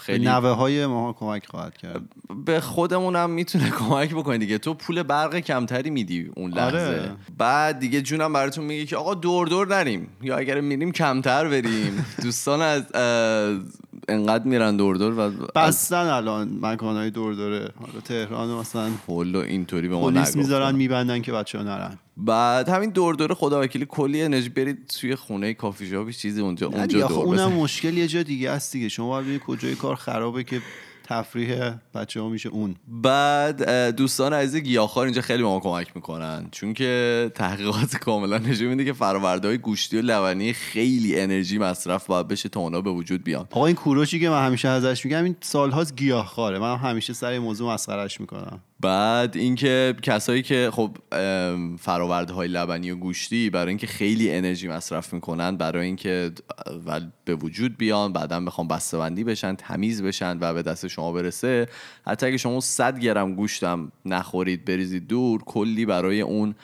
خیلی 0.00 0.24
نوه 0.24 0.48
های 0.48 0.86
ما 0.86 1.12
کمک 1.12 1.46
خواهد 1.46 1.76
کرد. 1.76 2.02
به 2.44 2.60
خودمونم 2.60 3.30
می‌تونه 3.30 3.70
کمک 3.80 4.14
بکنه 4.14 4.38
دیگه. 4.38 4.58
تو 4.58 4.74
پول 4.74 5.02
برق 5.02 5.38
کمتری 5.38 5.90
میدی 5.90 6.30
اون 6.36 6.50
لحظه. 6.50 6.76
آره. 6.76 7.12
بعد 7.38 7.78
دیگه 7.78 8.02
جونم 8.02 8.32
براتون 8.32 8.64
میگه 8.64 8.86
که 8.86 8.96
آقا 8.96 9.14
دور 9.14 9.48
دور 9.48 9.76
نریم. 9.76 10.08
یا 10.22 10.36
اگر 10.36 10.60
میریم 10.60 10.92
کمتر 10.92 11.48
بریم. 11.48 12.06
دوستان 12.22 12.62
از 12.62 12.82
اه، 12.94 13.60
انقدر 14.08 14.44
میرن 14.44 14.76
دور 14.76 14.96
دور 14.96 15.12
و 15.12 15.20
از 15.20 15.32
بستن 15.54 16.06
الان 16.06 16.58
مکانهای 16.62 17.10
دور 17.10 17.34
دوره. 17.34 17.68
حالا 17.80 18.00
تهران 18.04 18.50
مثلا. 18.50 18.90
پول 19.06 19.34
و 19.34 19.38
اینطوری 19.82 19.88
به 19.88 20.16
ما 20.16 20.20
پلیس. 20.20 20.36
می‌ذارن 20.36 20.74
میبندن 20.74 21.22
که 21.22 21.32
بچه 21.32 21.58
ها 21.58 21.64
نرن. 21.64 21.98
بعد 22.16 22.68
همین 22.68 22.90
دور 22.90 23.14
دور 23.14 23.34
خدا 23.34 23.60
وکیلی 23.60 23.86
کلی 23.88 24.22
انرژی 24.22 24.48
برید 24.48 24.86
توی 24.86 25.14
خونه 25.14 25.54
کافی 25.54 25.86
شاپی 25.90 26.12
چیزی 26.12 26.40
اونجا 26.40 26.68
نه 26.68 26.76
اونجا 26.76 27.06
دور 27.06 27.24
اونم. 27.24 27.52
مشکل 27.52 27.98
یه 27.98 28.06
جا 28.08 28.22
دیگه 28.22 28.50
است 28.50 28.72
دیگه. 28.72 28.88
شما 28.88 29.08
باید 29.08 29.22
ببینید 29.22 29.42
کجای 29.42 29.74
کار 29.74 29.96
خرابه 29.96 30.44
که 30.44 30.60
تفریح 31.04 31.70
بچه 31.94 32.20
ها 32.20 32.28
میشه 32.28 32.48
اون. 32.48 32.74
بعد 32.88 33.90
دوستان 33.96 34.32
عزیز 34.32 34.62
گیاهخوار 34.62 35.06
اینجا 35.06 35.22
خیلی 35.22 35.42
به 35.42 35.48
ما 35.48 35.60
کمک 35.60 35.92
می‌کنن. 35.94 36.48
چون 36.50 36.74
که 36.74 37.30
تحقیقات 37.34 37.96
کاملا 37.96 38.38
نشون 38.38 38.66
میده 38.66 38.84
که 38.84 38.92
فرآورده 38.92 39.48
های 39.48 39.58
گوشتی 39.58 39.96
و 39.96 40.00
لبنی 40.00 40.52
خیلی 40.52 41.20
انرژی 41.20 41.58
مصرف 41.58 42.06
باید 42.06 42.28
بشه 42.28 42.48
تا 42.48 42.60
اونا 42.60 42.80
به 42.80 42.90
وجود 42.90 43.24
بیان. 43.24 43.48
آقا 43.50 43.66
این 43.66 43.76
کوروشی 43.76 44.20
که 44.20 44.30
من 44.30 44.46
همیشه 44.46 44.68
ازش 44.68 45.04
میگم 45.04 45.24
این 45.24 45.36
سالهاست 45.40 45.96
گیاهخواره. 45.96 46.58
من 46.58 46.76
همیشه 46.76 47.12
سر 47.12 47.38
موضوع 47.38 47.72
مسخرش 47.72 48.20
می‌کنم. 48.20 48.60
بعد 48.82 49.36
اینکه 49.36 49.94
کسایی 50.02 50.42
که 50.42 50.70
خب 50.72 50.96
ام، 51.12 51.76
فرآورده 51.76 52.32
های 52.32 52.48
لبنی 52.48 52.90
و 52.90 52.96
گوشتی 52.96 53.50
برای 53.50 53.68
اینکه 53.68 53.86
خیلی 53.86 54.32
انرژی 54.32 54.68
مصرف 54.68 55.12
می‌کنن 55.12 55.56
برای 55.56 55.86
اینکه 55.86 56.32
اول 56.66 57.10
به 57.24 57.34
وجود 57.34 57.78
بیان 57.78 58.12
بعدا 58.12 58.40
بخوام 58.40 58.68
بسته‌بندی 58.68 59.24
بشن 59.24 59.54
تمیز 59.54 60.02
بشن 60.02 60.38
و 60.40 60.54
به 60.54 60.62
دست 60.62 60.88
شما 60.88 61.12
برسه 61.12 61.68
حتی 62.06 62.26
اگه 62.26 62.36
شما 62.36 62.60
100 62.60 62.98
گرم 62.98 63.34
گوشتم 63.34 63.92
نخورید 64.04 64.64
بریزید 64.64 65.06
دور 65.06 65.42
کلی 65.42 65.86
برای 65.86 66.20
اون 66.20 66.54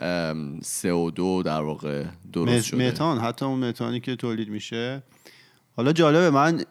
ام، 0.00 0.60
CO2 0.60 1.44
در 1.44 1.60
واقع 1.60 2.04
درست 2.32 2.66
شده. 2.66 2.88
متان 2.88 3.18
حتی 3.18 3.44
اون 3.44 3.68
متانی 3.68 4.00
که 4.00 4.16
تولید 4.16 4.48
میشه 4.48 5.02
حالا 5.78 5.92
جالبه 5.92 6.30
من 6.30 6.62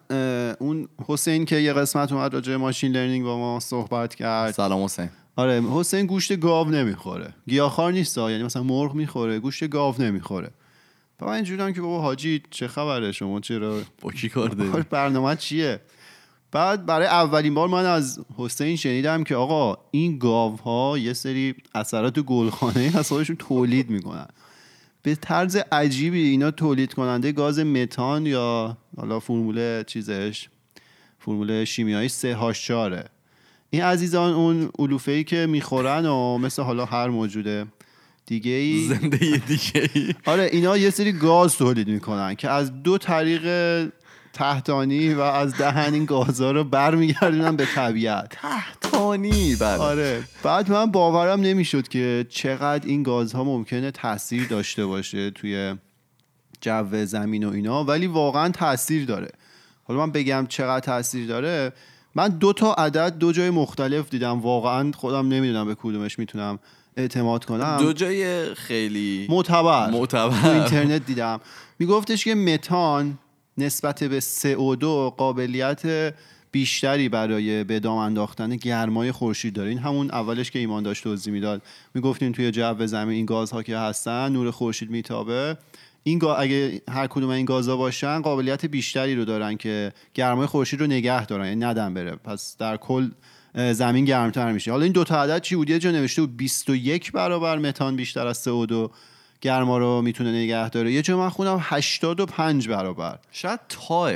اون 0.60 0.88
حسین 1.08 1.46
که 1.46 1.56
یه 1.56 1.74
قسمت 1.74 2.12
اومد 2.12 2.34
راجع 2.34 2.56
ماشین 2.56 2.92
لرنینگ 2.92 3.26
با 3.26 3.38
ما 3.38 3.60
صحبت 3.60 4.16
کرد. 4.16 4.52
سلام 4.52 4.84
حسین. 4.84 5.10
آره 5.36 5.64
حسین 5.72 6.06
گوشت 6.06 6.40
گاو 6.40 6.70
نمی‌خوره. 6.70 7.34
گیاهخوار 7.48 7.92
نیست 7.92 8.18
ها. 8.18 8.32
یعنی 8.32 8.44
مثلا 8.44 8.64
مرغ 8.64 8.94
می‌خوره 8.94 9.40
گوشت 9.40 9.70
گاو 9.70 9.96
نمی‌خوره. 10.00 10.50
و 11.22 11.26
من 11.26 11.32
اینجورم 11.32 11.74
که 11.74 11.82
بابا 11.82 12.02
حاجی 12.02 12.42
چه 12.50 12.68
خبره 12.68 13.12
شما 13.12 13.40
چرا؟ 13.40 13.80
با 14.02 14.12
کی 14.12 14.30
کار 14.30 14.50
داری؟ 14.50 14.84
برنامه 14.90 15.36
چیه؟ 15.36 15.82
بعد 16.52 16.86
برای 16.86 17.08
اولین 17.08 17.54
بار 17.54 17.68
من 17.68 17.86
از 17.86 18.20
حسین 18.38 18.76
شنیدم 18.76 19.24
که 19.24 19.36
آقا 19.36 19.78
این 19.92 20.18
گاو 20.18 20.58
ها 20.58 20.98
یه 20.98 21.14
سری 21.14 21.56
اثرات 21.76 22.20
گلخانه 22.20 22.92
از 22.96 23.08
خودشون 23.08 23.36
تولید 23.36 23.90
می‌کنن. 23.90 24.28
به 25.08 25.16
طرز 25.16 25.58
عجیبی 25.72 26.30
اینا 26.30 26.52
تولید 26.52 26.94
کننده 26.94 27.32
گاز 27.32 27.60
متان 27.60 28.26
یا 28.26 28.78
حالا 28.98 29.20
فرمول 29.20 29.84
چیزش 29.84 30.50
فرمول 31.20 31.66
شیمیایی 31.66 32.10
سه 32.10 32.36
هاش 32.36 32.66
چاره 32.66 33.06
این 33.70 33.84
عزیزان 33.84 34.34
اون 34.34 34.70
علوفه 34.80 35.12
ای 35.12 35.24
که 35.24 35.46
می‌خورن 35.46 36.06
و 36.06 36.38
مثل 36.38 36.62
حالا 36.62 36.86
هر 36.86 37.08
موجوده 37.08 37.66
دیگه 38.26 38.52
ای 38.52 38.88
زنده 38.88 39.18
دیگه 39.48 39.90
ای 39.94 40.14
آره 40.26 40.50
اینا 40.52 40.78
یه 40.78 40.90
سری 40.90 41.12
گاز 41.12 41.58
تولید 41.58 41.88
می‌کنن 41.88 42.36
که 42.36 42.50
از 42.50 42.84
دو 42.84 42.98
طریق 42.98 43.44
تحتانی 44.34 45.14
و 45.14 45.22
از 45.22 45.58
دهن 45.58 45.94
این 45.94 46.06
گازها 46.06 46.52
رو 46.52 46.64
برمیگردونن 46.64 47.56
به 47.56 47.66
طبیعت. 47.66 48.38
تانی 48.82 49.56
بله. 49.56 49.78
آره. 49.78 50.24
بعد 50.44 50.72
من 50.72 50.86
باورم 50.86 51.42
نمی‌شد 51.42 51.88
که 51.88 52.26
چقدر 52.30 52.88
این 52.88 53.04
گازها 53.04 53.44
ممکنه 53.44 53.92
تاثیر 53.92 54.48
داشته 54.48 54.86
باشه 54.86 55.32
توی 55.32 55.76
جو 56.62 57.06
زمین 57.06 57.44
و 57.44 57.52
اینا 57.52 57.84
ولی 57.84 58.08
واقعا 58.08 58.50
تاثیر 58.50 59.06
داره. 59.06 59.32
حالا 59.84 60.00
من 60.06 60.12
بگم 60.12 60.46
چقدر 60.50 60.80
تاثیر 60.80 61.28
داره. 61.28 61.74
من 62.16 62.28
دو 62.28 62.54
تا 62.54 62.74
عدد 62.74 63.18
دو 63.18 63.32
جای 63.32 63.50
مختلف 63.50 64.10
دیدم. 64.10 64.42
واقعا 64.42 64.92
خودم 64.92 65.28
نمی‌دونم 65.28 65.66
به 65.66 65.76
کدومش 65.76 66.20
می‌تونم 66.20 66.60
اعتماد 66.98 67.46
کنم. 67.46 67.78
دو 67.80 67.94
جای 67.94 68.54
خیلی 68.56 69.28
معتبر. 69.30 69.90
معتبر. 69.90 70.42
تو 70.42 70.50
اینترنت 70.50 71.06
دیدم. 71.06 71.40
میگفتش 71.80 72.24
که 72.24 72.36
متان 72.36 73.18
نسبت 73.58 74.04
به 74.04 74.20
CO2 74.20 74.84
قابلیت 75.18 76.14
بیشتری 76.52 77.10
برای 77.10 77.64
به 77.64 77.80
دام 77.80 77.98
انداختن 77.98 78.56
گرمای 78.56 79.12
خورشید 79.12 79.54
داره. 79.54 79.70
این 79.70 79.80
همون 79.80 80.12
اولش 80.12 80.52
که 80.52 80.60
ایمان 80.60 80.84
داشت 80.84 81.04
توضیح 81.04 81.34
می‌داد. 81.34 81.62
می‌گفتیم 81.94 82.32
توی 82.32 82.52
جو 82.52 82.88
زمین 82.88 83.16
این 83.16 83.26
گازها 83.26 83.64
که 83.64 83.78
هستن 83.78 84.32
نور 84.32 84.52
خورشید 84.52 84.90
میتابه. 84.90 85.58
این. 86.04 86.24
اگه 86.38 86.82
هر 86.90 87.08
کدوم 87.08 87.30
این 87.30 87.46
گازها 87.46 87.78
باشن 87.78 88.22
قابلیت 88.22 88.66
بیشتری 88.66 89.16
رو 89.16 89.26
دارن 89.26 89.58
که 89.58 89.94
گرمای 90.14 90.48
خورشید 90.48 90.80
رو 90.80 90.88
نگه 90.88 91.26
دارن 91.26 91.46
یعنی 91.46 91.66
ندن 91.66 91.94
بره. 91.94 92.16
پس 92.16 92.58
در 92.58 92.78
کل 92.78 93.10
زمین 93.72 94.06
گرمتر 94.06 94.52
میشه. 94.52 94.72
حالا 94.72 94.84
این 94.84 94.94
دو 94.94 95.04
تا 95.04 95.24
عدد 95.24 95.42
چی 95.42 95.56
بود؟ 95.56 95.70
یه 95.70 95.80
جا 95.80 95.92
نوشته 95.92 96.22
بود 96.22 96.38
21 96.38 97.12
برابر 97.12 97.58
متان 97.58 97.96
بیشتر 97.96 98.28
از 98.28 98.48
CO2 98.48 98.90
گرما 99.42 99.78
رو 99.78 100.02
می‌تونه 100.02 100.32
نگه 100.32 100.70
داره. 100.70 100.92
یه 100.92 101.02
جا 101.02 101.18
من 101.18 101.30
خونم 101.30 101.58
85 101.62 102.68
برابر. 102.68 103.20
شاید 103.32 103.60
تاه 103.70 104.12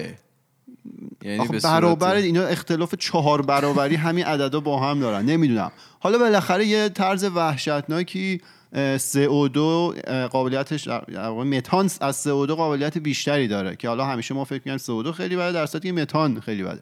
یعنی 1.23 1.47
برابر 1.63 2.15
اینا 2.15 2.43
اختلاف 2.43 2.95
چهار 2.95 3.41
برابری 3.41 3.95
همین 3.95 4.25
عددا 4.25 4.59
با 4.59 4.79
هم 4.79 4.99
دارن. 4.99 5.25
نمی‌دونم. 5.25 5.71
حالا 5.99 6.17
بالاخره 6.17 6.65
یه 6.65 6.89
طرز 6.89 7.23
وحشتناکی 7.23 8.41
اه، 8.73 8.97
CO2 8.97 9.57
اه، 9.57 10.27
قابلیتش 10.27 10.87
متان 11.27 11.89
از 12.01 12.27
CO2 12.27 12.51
قابلیت 12.51 12.97
بیشتری 12.97 13.47
داره 13.47 13.75
که 13.75 13.87
حالا 13.87 14.05
همیشه 14.05 14.33
ما 14.33 14.43
فکر 14.43 14.61
می‌کنیم 14.65 14.77
CO2 14.77 15.15
خیلی 15.15 15.35
بده 15.35 15.51
در 15.51 15.65
صورتی 15.65 15.87
که 15.87 15.93
متان 15.93 16.39
خیلی 16.39 16.63
بده. 16.63 16.81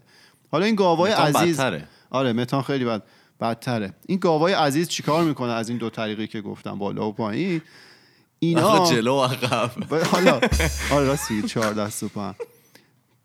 حالا 0.51 0.65
این 0.65 0.75
گاوای 0.75 1.11
عزیز 1.11 1.57
بدتره. 1.59 1.87
آره 2.09 2.33
متان 2.33 2.61
خیلی 2.61 2.85
بد 2.85 3.03
بدتره. 3.41 3.93
این 4.07 4.19
گاوای 4.19 4.53
عزیز 4.53 4.87
چیکار 4.87 5.23
می‌کنه 5.23 5.51
از 5.51 5.69
این 5.69 5.77
دو 5.77 5.89
طریقی 5.89 6.27
که 6.27 6.41
گفتم 6.41 6.79
بالا 6.79 7.07
و 7.07 7.11
پایین؟ 7.11 7.61
اینا. 8.39 8.85
جلو 8.91 9.15
و 9.15 9.23
عقب. 9.23 9.71
حالا 10.11 10.39
آره 10.91 11.05
راست 11.05 11.31
میگی 11.31 11.47
چهار 11.47 11.73
دست 11.73 12.03
و 12.03 12.07
پا 12.07 12.35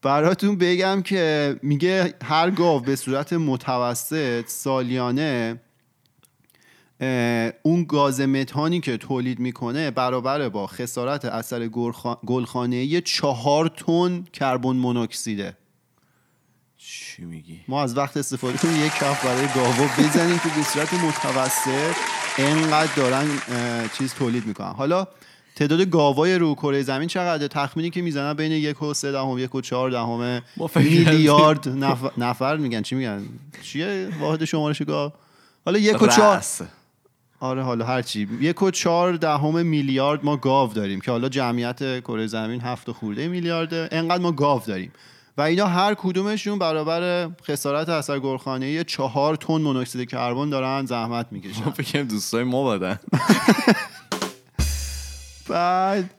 براتون 0.03 0.57
بگم 0.57 1.03
که 1.03 1.57
میگه 1.63 2.15
هر 2.25 2.51
گاو 2.51 2.81
به 2.81 2.97
صورت 2.97 3.33
متوسط 3.33 4.49
سالیانه 4.49 5.61
اون 7.63 7.85
گاز 7.85 8.21
متانی 8.21 8.81
که 8.81 8.97
تولید 8.97 9.39
می‌کنه 9.39 9.91
برابر 9.91 10.49
با 10.49 10.67
خسارت 10.67 11.25
اثر 11.25 11.69
گلخانه 12.27 13.01
چهار 13.01 13.69
تن 13.69 14.25
کربن 14.33 14.77
مونوکسیده. 14.77 15.57
چی 16.87 17.25
میگی؟ 17.25 17.61
ما 17.69 17.83
از 17.83 17.97
وقت 17.97 18.17
استفاده 18.17 18.59
کنیم 18.59 18.87
یک 18.87 18.93
کف 18.93 19.25
برای 19.25 19.47
گاوا 19.55 19.87
بزنیم 19.99 20.39
که 20.39 20.49
به 20.57 20.63
صورت 20.63 20.95
متوسط 20.95 21.95
انقدر 22.39 22.95
دارن 22.97 23.27
چیز 23.99 24.15
تولید 24.15 24.47
می‌کنن. 24.47 24.73
حالا 24.73 25.07
تعداد 25.57 25.81
گاوای 25.81 26.39
رو 26.39 26.55
کره 26.55 26.83
زمین 26.83 27.09
چقدر 27.09 27.47
تخمینی 27.47 27.91
که 27.91 28.03
می‌زنن 28.03 28.35
بین 28.35 28.53
یک 28.53 28.83
و 28.83 28.95
سه 28.95 29.13
دهم 29.13 29.39
یک 29.39 29.55
و 29.55 29.61
چهار 29.61 29.91
دهم 29.91 30.43
میلیارد 30.77 31.69
نفر, 31.69 32.11
نفر 32.19 32.57
میگن. 32.57 32.83
چی 32.83 32.95
میگن؟ 32.95 33.23
چیه 33.63 34.09
واحد 34.21 34.45
شمارش 34.45 34.83
گاو؟ 34.83 35.13
حالا 35.65 35.79
یک 35.79 36.03
و 36.03 36.07
چهار. 36.07 36.43
آره 37.41 37.63
حالا 37.63 37.85
هرچی 37.87 38.29
یک 38.41 38.63
و 38.63 38.71
چهار 38.71 39.13
دهم 39.13 39.67
میلیارد 39.67 40.25
ما 40.25 40.37
گاو 40.37 40.73
داریم 40.73 41.01
که 41.01 41.11
حالا 41.11 41.29
جمعیت 41.29 42.01
کره 42.01 42.27
زمین 42.27 42.61
هفت 42.61 42.89
و 42.89 42.93
خورده 42.93 43.29
میلیارده. 43.29 43.89
انقدر 43.93 44.23
ما 44.23 44.33
گاو 44.33 44.63
داریم. 44.67 44.93
و 45.37 45.43
اینا 45.43 45.67
هر 45.67 45.95
کدومشون 45.95 46.59
برابر 46.59 47.31
خسارت 47.43 47.89
اثر 47.89 48.19
گلخانه‌ای 48.19 48.85
چهار 48.85 49.37
تن 49.37 49.61
مونوکسید 49.61 50.11
کربن 50.11 50.51
دارن 50.51 50.87
زحمت 50.87 51.27
می‌کشن. 51.31 51.71
فکر 51.71 52.03
دوستای 52.03 52.45
ما 52.45 52.79
بدن. 52.79 52.99
بعد 55.49 56.15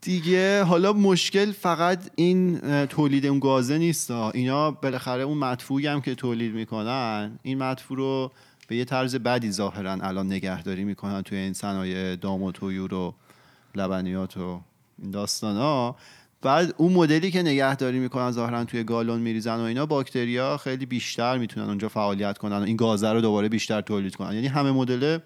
دیگه 0.00 0.64
حالا 0.64 0.92
مشکل 0.92 1.52
فقط 1.52 2.10
این 2.14 2.60
تولید 2.86 3.26
اون 3.26 3.38
گازه 3.38 3.78
نیست. 3.78 4.10
اینا 4.10 4.70
بالاخره 4.70 5.22
اون 5.22 5.38
مدفوعی 5.38 5.86
هم 5.86 6.00
که 6.00 6.14
تولید 6.14 6.54
می‌کنن 6.54 7.38
این 7.42 7.58
مدفوع 7.58 7.96
رو 7.96 8.32
به 8.68 8.76
یه 8.76 8.84
طرز 8.84 9.16
بدی 9.16 9.52
ظاهرا 9.52 9.92
الان 9.92 10.26
نگهداری 10.26 10.84
می‌کنن 10.84 11.22
توی 11.22 11.38
این 11.38 11.52
صنایع 11.52 12.16
دام 12.16 12.42
و 12.42 12.52
طیور 12.52 12.94
و 12.94 13.14
لبنیات 13.74 14.36
و 14.36 14.60
این 14.98 15.10
داستان 15.10 15.56
ها 15.56 15.96
بعد 16.42 16.74
اون 16.76 16.92
مدلی 16.92 17.30
که 17.30 17.42
نگهداری 17.42 17.98
می‌کنن 17.98 18.30
ظاهرا 18.30 18.64
توی 18.64 18.84
گالون 18.84 19.20
میریزن 19.20 19.56
و 19.56 19.62
اینا 19.62 19.86
باکتریا 19.86 20.56
خیلی 20.56 20.86
بیشتر 20.86 21.38
می‌تونن 21.38 21.66
اونجا 21.66 21.88
فعالیت 21.88 22.38
کنن. 22.38 22.58
و 22.58 22.62
این 22.62 22.76
گازه 22.76 23.12
رو 23.12 23.20
دوباره 23.20 23.48
بیشتر 23.48 23.80
تولید 23.80 24.16
کنن. 24.16 24.34
یعنی 24.34 24.46
همه 24.46 24.70
مدل 24.70 25.12
ما 25.14 25.20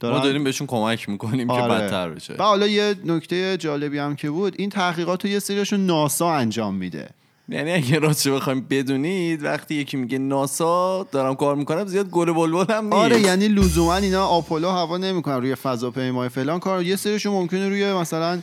دارن 0.00 0.22
داریم 0.22 0.44
بهشون 0.44 0.66
کمک 0.66 1.08
می‌کنیم 1.08 1.46
که 1.46 1.52
آره. 1.52 1.74
بدتر 1.74 2.10
بشه. 2.10 2.34
و 2.38 2.42
حالا 2.42 2.66
یه 2.66 2.94
نکته 3.04 3.56
جالبی 3.56 3.98
هم 3.98 4.16
که 4.16 4.30
بود 4.30 4.54
این 4.58 4.70
تحقیقات 4.70 5.24
رو 5.24 5.30
یه 5.30 5.38
سریشون 5.38 5.86
ناسا 5.86 6.34
انجام 6.34 6.74
میده. 6.74 7.08
یعنی 7.48 7.72
اگه 7.72 7.98
راستش 7.98 8.28
بخوایم 8.28 8.66
بدونید 8.70 9.44
وقتی 9.44 9.74
یکی 9.74 9.96
میگه 9.96 10.18
ناسا 10.18 11.06
دارم 11.12 11.34
کار 11.34 11.56
می‌کنم 11.56 11.86
زیاد 11.86 12.10
گل 12.10 12.32
بلبل 12.32 12.74
هم 12.74 12.84
نیست. 12.84 12.96
آره 12.96 13.20
یعنی 13.20 13.48
لزوما 13.48 13.96
اینا 13.96 14.26
آپولو 14.26 14.68
هوا 14.68 14.96
نمی‌کنن 14.96 15.36
روی 15.36 15.54
فضاپیمای 15.54 16.28
فلان. 16.28 16.60
کار 16.60 16.82
یه 16.82 16.96
سریشون 16.96 17.32
ممکنه 17.32 17.68
روی 17.68 17.92
مثلا 17.92 18.40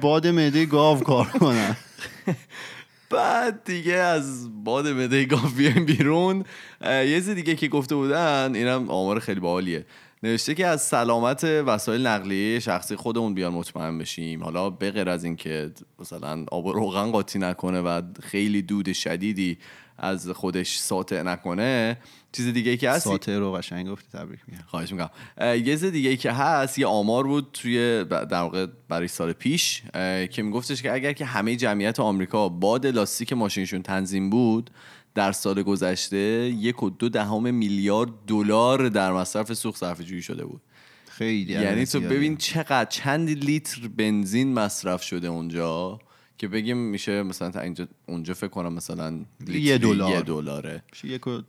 باد 0.00 0.26
معده 0.26 0.66
گاو 0.66 1.00
کار 1.00 1.26
کنن. 1.26 1.76
بعد 3.10 3.64
دیگه 3.64 3.94
از 3.94 4.48
باد 4.64 4.88
مده 4.88 5.24
گاو 5.24 5.48
بیایم 5.56 5.84
بیرون. 5.84 6.44
یه 6.84 7.04
چیز 7.06 7.28
دیگه 7.28 7.54
که 7.54 7.68
گفته 7.68 7.94
بودن 7.94 8.54
اینم 8.54 8.90
آمار 8.90 9.20
خیلی 9.20 9.40
باحالیه. 9.40 9.86
نوشته 10.22 10.54
که 10.54 10.66
از 10.66 10.82
سلامت 10.82 11.44
وسایل 11.44 12.06
نقلیه 12.06 12.60
شخصی 12.60 12.96
خودمون 12.96 13.34
بیان 13.34 13.52
مطمئن 13.52 13.98
بشیم. 13.98 14.44
حالا 14.44 14.70
به 14.70 14.90
غیر 14.90 15.08
از 15.08 15.24
اینکه 15.24 15.70
مثلا 15.98 16.44
آب 16.52 16.68
روغن 16.68 17.10
قاطی 17.10 17.38
نکنه 17.38 17.80
و 17.80 18.02
خیلی 18.22 18.62
دود 18.62 18.92
شدیدی 18.92 19.58
از 19.98 20.30
خودش 20.30 20.78
ساطع 20.78 21.22
نکنه 21.22 21.98
چیز 22.32 22.46
دیگه 22.46 22.76
که 22.76 22.90
هست؟ 22.90 23.04
ساطع 23.04 23.38
رو 23.38 23.52
قشنگ 23.52 23.88
گفتی 23.88 24.18
تبریک 24.18 24.40
میگم. 24.48 24.62
خواهش 24.66 24.92
اه، 25.38 25.58
یه 25.58 25.64
چیز 25.64 25.84
دیگه 25.84 26.16
که 26.16 26.32
هست 26.32 26.78
یه 26.78 26.86
آمار 26.86 27.24
بود 27.26 27.50
توی 27.52 28.04
در 28.04 28.40
واقع 28.40 28.66
برای 28.88 29.08
سال 29.08 29.32
پیش 29.32 29.82
که 30.30 30.42
میگفتش 30.42 30.82
که 30.82 30.92
اگر 30.92 31.12
که 31.12 31.24
همه 31.24 31.56
جمعیت 31.56 32.00
آمریکا 32.00 32.48
باد 32.48 32.86
لاستیک 32.86 33.32
ماشینشون 33.32 33.82
تنظیم 33.82 34.30
بود 34.30 34.70
در 35.14 35.32
سال 35.32 35.62
گذشته 35.62 36.16
یک 36.58 36.82
و 36.82 36.90
دو 36.90 37.08
دهم 37.08 37.54
میلیارد 37.54 38.10
دلار 38.26 38.88
در 38.88 39.12
مصرف 39.12 39.52
سوخت 39.52 39.80
صرفه 39.80 40.04
جویی 40.04 40.22
شده 40.22 40.44
بود. 40.44 40.60
خیلی 41.08 41.52
یعنی 41.52 41.86
تو. 41.86 42.00
ببین 42.00 42.36
چقدر 42.36 42.84
چند 42.84 43.30
لیتر 43.30 43.88
بنزین 43.88 44.54
مصرف 44.54 45.02
شده 45.02 45.28
اونجا. 45.28 45.98
که 46.38 46.48
بگیم 46.48 46.76
میشه 46.76 47.22
مثلا 47.22 47.50
تا 47.50 47.60
اینجا 47.60 47.86
اونجا 48.06 48.34
فکر 48.34 48.48
کنم 48.48 48.72
مثلا 48.72 49.18
یه 49.48 49.78
دلار. 49.78 50.10
یه 50.10 50.22
دلاره 50.22 50.82
میشه 50.92 51.08
یک 51.08 51.26
و 51.26 51.40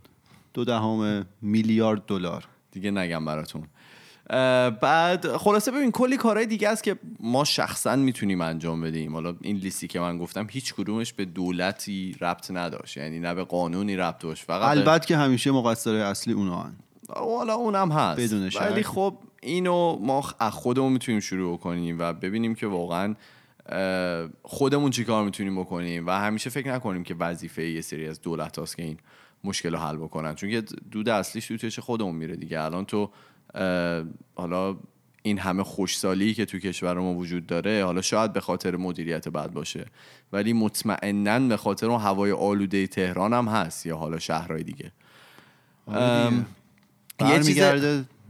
دو 0.54 0.66
دهم 0.66 1.26
میلیارد 1.42 2.06
دلار 2.08 2.48
دیگه 2.72 2.92
نگم 2.92 3.26
براتون 3.26 3.64
بعد 4.82 5.38
خلاصه 5.38 5.72
ببین 5.72 5.92
کلی 5.92 6.18
کارهای 6.18 6.46
دیگه 6.46 6.70
است 6.70 6.84
که 6.84 6.96
ما 7.20 7.44
شخصا 7.44 7.96
می‌تونیم 7.96 8.42
انجام 8.42 8.82
بدیم 8.82 9.14
حالا 9.14 9.36
این 9.42 9.56
لیستی 9.58 9.88
که 9.88 10.00
من 10.00 10.18
گفتم 10.18 10.48
هیچ 10.50 10.74
کدومش 10.74 11.14
به 11.14 11.26
دولتی 11.26 12.16
ربط 12.22 12.52
نداشت 12.52 12.98
یعنی 12.98 13.20
نه 13.20 13.34
به 13.34 13.44
قانونی 13.44 13.96
ربط 13.96 14.18
داشت 14.20 14.44
فقط 14.44 14.62
به- 14.62 14.68
البته 14.68 15.06
که 15.08 15.18
همیشه 15.18 15.52
مقصر 15.52 15.96
اصلی 15.96 16.34
اونا 16.34 16.60
هن. 16.62 16.74
حالا 17.10 17.54
اونم 17.54 17.92
هست 17.92 18.20
بدون. 18.20 18.50
ولی 18.62 18.84
خب 18.84 19.18
اینو 19.42 20.00
ما 20.02 20.24
از 20.40 20.54
خودمون 20.54 20.94
می‌تونیم 20.94 21.20
شروع 21.22 21.58
کنیم 21.58 22.00
و 22.00 22.14
ببینیم 22.14 22.56
که 22.56 22.68
واقعا 22.68 23.16
خودمون 24.44 24.92
چی 24.92 25.04
کار 25.04 25.26
می‌تونیم 25.26 25.60
بکنیم؟ 25.62 26.08
و 26.08 26.12
همیشه 26.12 26.50
فکر 26.50 26.74
نکنیم 26.74 27.04
که 27.04 27.16
وظیفه 27.20 27.70
یه 27.70 27.82
سری 27.82 28.08
از 28.08 28.22
دولت 28.22 28.60
هاست 28.60 28.78
که 28.78 28.84
این 28.84 28.98
مشکل 29.44 29.72
رو 29.72 29.78
حل 29.78 29.98
بکنن. 29.98 30.36
چون 30.36 30.50
که 30.50 30.64
دود 30.92 31.10
اصلیش 31.10 31.48
تو 31.48 31.58
چش 31.58 31.80
خودمون 31.80 32.16
میره 32.16 32.36
دیگه. 32.36 32.62
الان 32.62 32.86
تو 32.86 33.12
حالا 34.36 34.78
این 35.22 35.40
همه 35.40 35.64
خوشسالی 35.64 36.34
که 36.34 36.46
تو 36.46 36.60
کشور 36.60 36.94
ما 36.94 37.14
وجود 37.14 37.48
داره 37.48 37.86
حالا 37.86 38.02
شاید 38.02 38.34
به 38.34 38.40
خاطر 38.40 38.76
مدیریت 38.76 39.30
بد 39.30 39.52
باشه 39.52 39.86
ولی 40.34 40.54
مطمئنا 40.54 41.40
به 41.40 41.58
خاطر 41.58 41.90
اون 41.90 42.02
هوای 42.02 42.32
آلوده 42.32 42.88
تهران 42.88 43.34
هم 43.34 43.48
هست 43.48 43.86
یا 43.86 43.98
حالا 43.98 44.20
شهرهای 44.20 44.64
دیگه. 44.64 44.92
آره 45.88 46.30
دیگه. 47.18 47.34
یه 47.34 47.44
چیز 47.44 47.60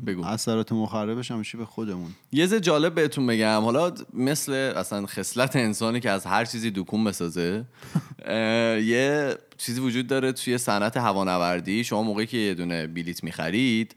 بگو. 0.05 0.25
اثرات 0.25 0.71
مخربش 0.71 1.31
همیشه 1.31 1.57
به 1.57 1.65
خودمون. 1.65 2.11
یه 2.31 2.47
چیز 2.47 2.55
جالب 2.55 2.95
بهتون 2.95 3.27
بگم. 3.27 3.61
حالا 3.61 3.93
مثل 4.13 4.51
اصلا 4.51 5.05
خصلت 5.05 5.55
انسانی 5.55 5.99
که 5.99 6.09
از 6.09 6.25
هر 6.25 6.45
چیزی 6.45 6.71
دکون 6.71 7.03
بسازه 7.03 7.65
یه 8.93 9.35
چیزی 9.57 9.81
وجود 9.81 10.07
داره 10.07 10.31
توی 10.31 10.57
صنعت 10.57 10.97
هوانوردی. 10.97 11.83
شما 11.83 12.03
موقعی 12.03 12.25
که 12.25 12.37
یه 12.37 12.53
دونه 12.53 12.87
بلیت 12.87 13.23
می‌خرید 13.23 13.95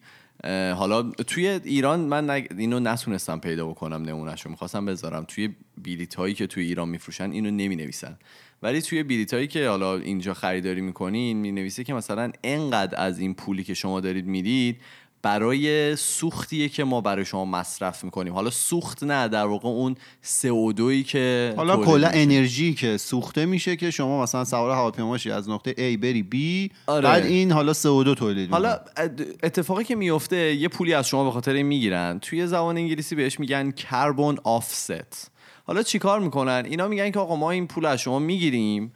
حالا 0.77 1.03
توی 1.03 1.49
ایران 1.49 2.01
من 2.01 2.41
نگ- 2.41 2.59
اینو 2.59 2.81
نتونستم 2.81 3.39
پیدا 3.39 3.67
بکنم 3.67 4.03
نمونهشو. 4.03 4.51
می‌خواستم 4.51 4.87
بذارم. 4.87 5.25
توی 5.29 5.55
بلیت 5.85 6.15
هایی 6.15 6.35
که 6.35 6.47
توی 6.47 6.65
ایران 6.65 6.89
میفروشن 6.89 7.31
اینو 7.31 7.51
نمی 7.51 7.77
نویسن 7.77 8.19
ولی 8.63 8.83
توی 8.83 9.03
بلیت 9.03 9.35
هایی 9.35 9.47
که 9.47 9.69
حالا 9.69 9.97
اینجا 9.97 10.35
خریداری 10.35 10.81
می‌کنین 10.81 11.37
می 11.37 11.53
نویسه 11.53 11.85
که 11.85 11.95
مثلا 11.95 12.33
انقدر 12.45 13.01
از 13.01 13.19
این 13.19 13.35
پولی 13.35 13.65
که 13.65 13.75
شما 13.75 14.01
دارید 14.01 14.27
می‌دید 14.27 14.81
برای 15.23 15.97
سوختیه 15.97 16.69
که 16.69 16.85
ما 16.85 17.01
برای 17.01 17.25
شما 17.25 17.45
مصرف 17.45 18.05
می‌کنیم 18.05 18.33
حالا 18.33 18.51
سوخت 18.51 19.03
نه 19.03 19.29
در 19.29 19.47
واقع 19.47 19.69
اون 19.69 19.95
CO2 20.25 21.05
که 21.07 21.55
حالا 21.57 21.77
کلا. 21.77 22.09
انرژی 22.09 22.75
که 22.75 22.97
سوخته 22.97 23.47
میشه 23.47 23.77
که 23.77 23.91
شما 23.91 24.23
مثلا 24.23 24.45
سوار 24.45 24.71
هواپیماشی 24.71 25.31
از 25.31 25.49
نقطه 25.49 25.73
A 25.73 25.99
بری 25.99 26.29
B 26.33 26.75
آره. 26.87 27.03
بعد 27.03 27.27
این 27.27 27.53
حالا 27.53 27.73
CO2 27.73 28.15
تولید 28.19 28.51
حالا. 28.51 28.79
اتفاقی 29.43 29.85
که 29.85 29.95
میفته 29.95 30.55
یه 30.55 30.69
پولی 30.69 30.95
از 30.95 31.09
شما 31.09 31.25
به 31.25 31.31
خاطر 31.31 31.53
این 31.53 31.67
می‌گیرن 31.67 32.19
توی 32.19 32.47
زبان 32.47 32.77
انگلیسی 32.77 33.15
بهش 33.15 33.41
میگن 33.41 33.71
کربن 33.71 34.37
آفست 34.45 35.31
حالا 35.67 35.83
چیکار 35.83 36.21
می‌کنن 36.21 36.63
اینا 36.71 36.89
میگن 36.89 37.11
که 37.11 37.19
آقا 37.19 37.37
ما 37.37 37.51
این 37.51 37.67
پول 37.67 37.87
از 37.87 38.01
شما 38.01 38.19
می‌گیریم 38.19 38.93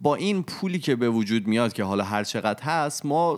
با 0.00 0.14
این 0.14 0.42
پولی 0.42 0.78
که 0.78 0.96
به 0.96 1.10
وجود 1.10 1.46
میاد 1.46 1.72
که 1.72 1.84
حالا 1.84 2.04
هر 2.04 2.24
چقدر 2.24 2.62
هست 2.62 3.06
ما 3.06 3.36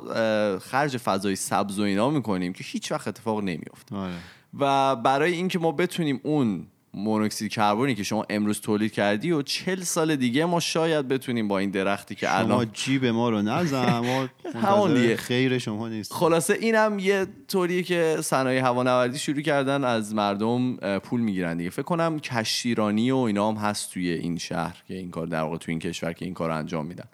خرج 0.59 0.96
فضای 0.96 1.37
سبز 1.37 1.79
و 1.79 1.83
اینا 1.83 2.11
می‌کنیم 2.11 2.53
که 2.53 2.64
هیچ 2.64 2.92
وقت 2.92 3.09
اتفاق 3.09 3.40
نمیفته 3.40 3.96
آره. 3.96 4.14
و 4.59 4.96
برای 4.96 5.33
اینکه 5.33 5.59
ما 5.59 5.73
بتونیم 5.73 6.20
اون 6.25 6.66
مونوکسید 6.94 7.53
کربنی 7.53 7.94
که 7.94 8.03
شما 8.03 8.26
امروز 8.31 8.61
تولید 8.61 8.92
کردی 8.92 9.33
و 9.33 9.42
چل 9.42 9.81
سال 9.81 10.16
دیگه 10.16 10.44
ما 10.44 10.61
شاید 10.61 11.09
بتونیم 11.09 11.48
با 11.48 11.59
این 11.59 11.70
درختی 11.70 12.14
که 12.14 12.26
شما 12.26 12.37
الان 12.37 12.70
جیب 12.72 13.07
ما 13.07 13.31
رو 13.31 13.42
نزن 13.42 13.98
ما 13.98 14.29
همون 14.68 14.94
دیگه. 14.94 15.16
خیر 15.16 15.59
شما 15.59 15.88
نیست 15.88 16.12
خلاصه 16.12 16.55
اینم 16.55 16.98
یه 16.98 17.26
طوریه 17.48 17.83
که 17.83 18.16
صنایع 18.20 18.62
هوانوردی 18.62 19.18
شروع 19.18 19.40
کردن 19.40 19.85
از 19.85 20.14
مردم 20.14 20.76
پول 20.98 21.20
می‌گیرن 21.20 21.57
دیگه. 21.57 21.70
فکر 21.70 21.83
کنم 21.83 22.20
کشتیرانی 22.20 23.11
و 23.11 23.16
اینا 23.16 23.48
هم 23.48 23.57
هست 23.57 23.92
توی 23.92 24.11
این 24.11 24.38
شهر 24.38 24.83
که 24.88 24.94
این 24.94 25.11
کار 25.11 25.26
در 25.26 25.40
واقع 25.40 25.57
توی 25.57 25.72
این 25.72 25.81
کشور 25.81 26.12
که 26.12 26.24
این 26.24 26.35
کار 26.35 26.48
رو 26.48 26.57
انجام 26.57 26.87
میدن. 26.87 27.05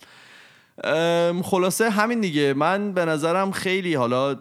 خلاصه 1.42 1.90
همین 1.90 2.20
دیگه. 2.20 2.54
من 2.54 2.92
به 2.92 3.04
نظرم 3.04 3.50
خیلی 3.50 3.94
حالا 3.94 4.34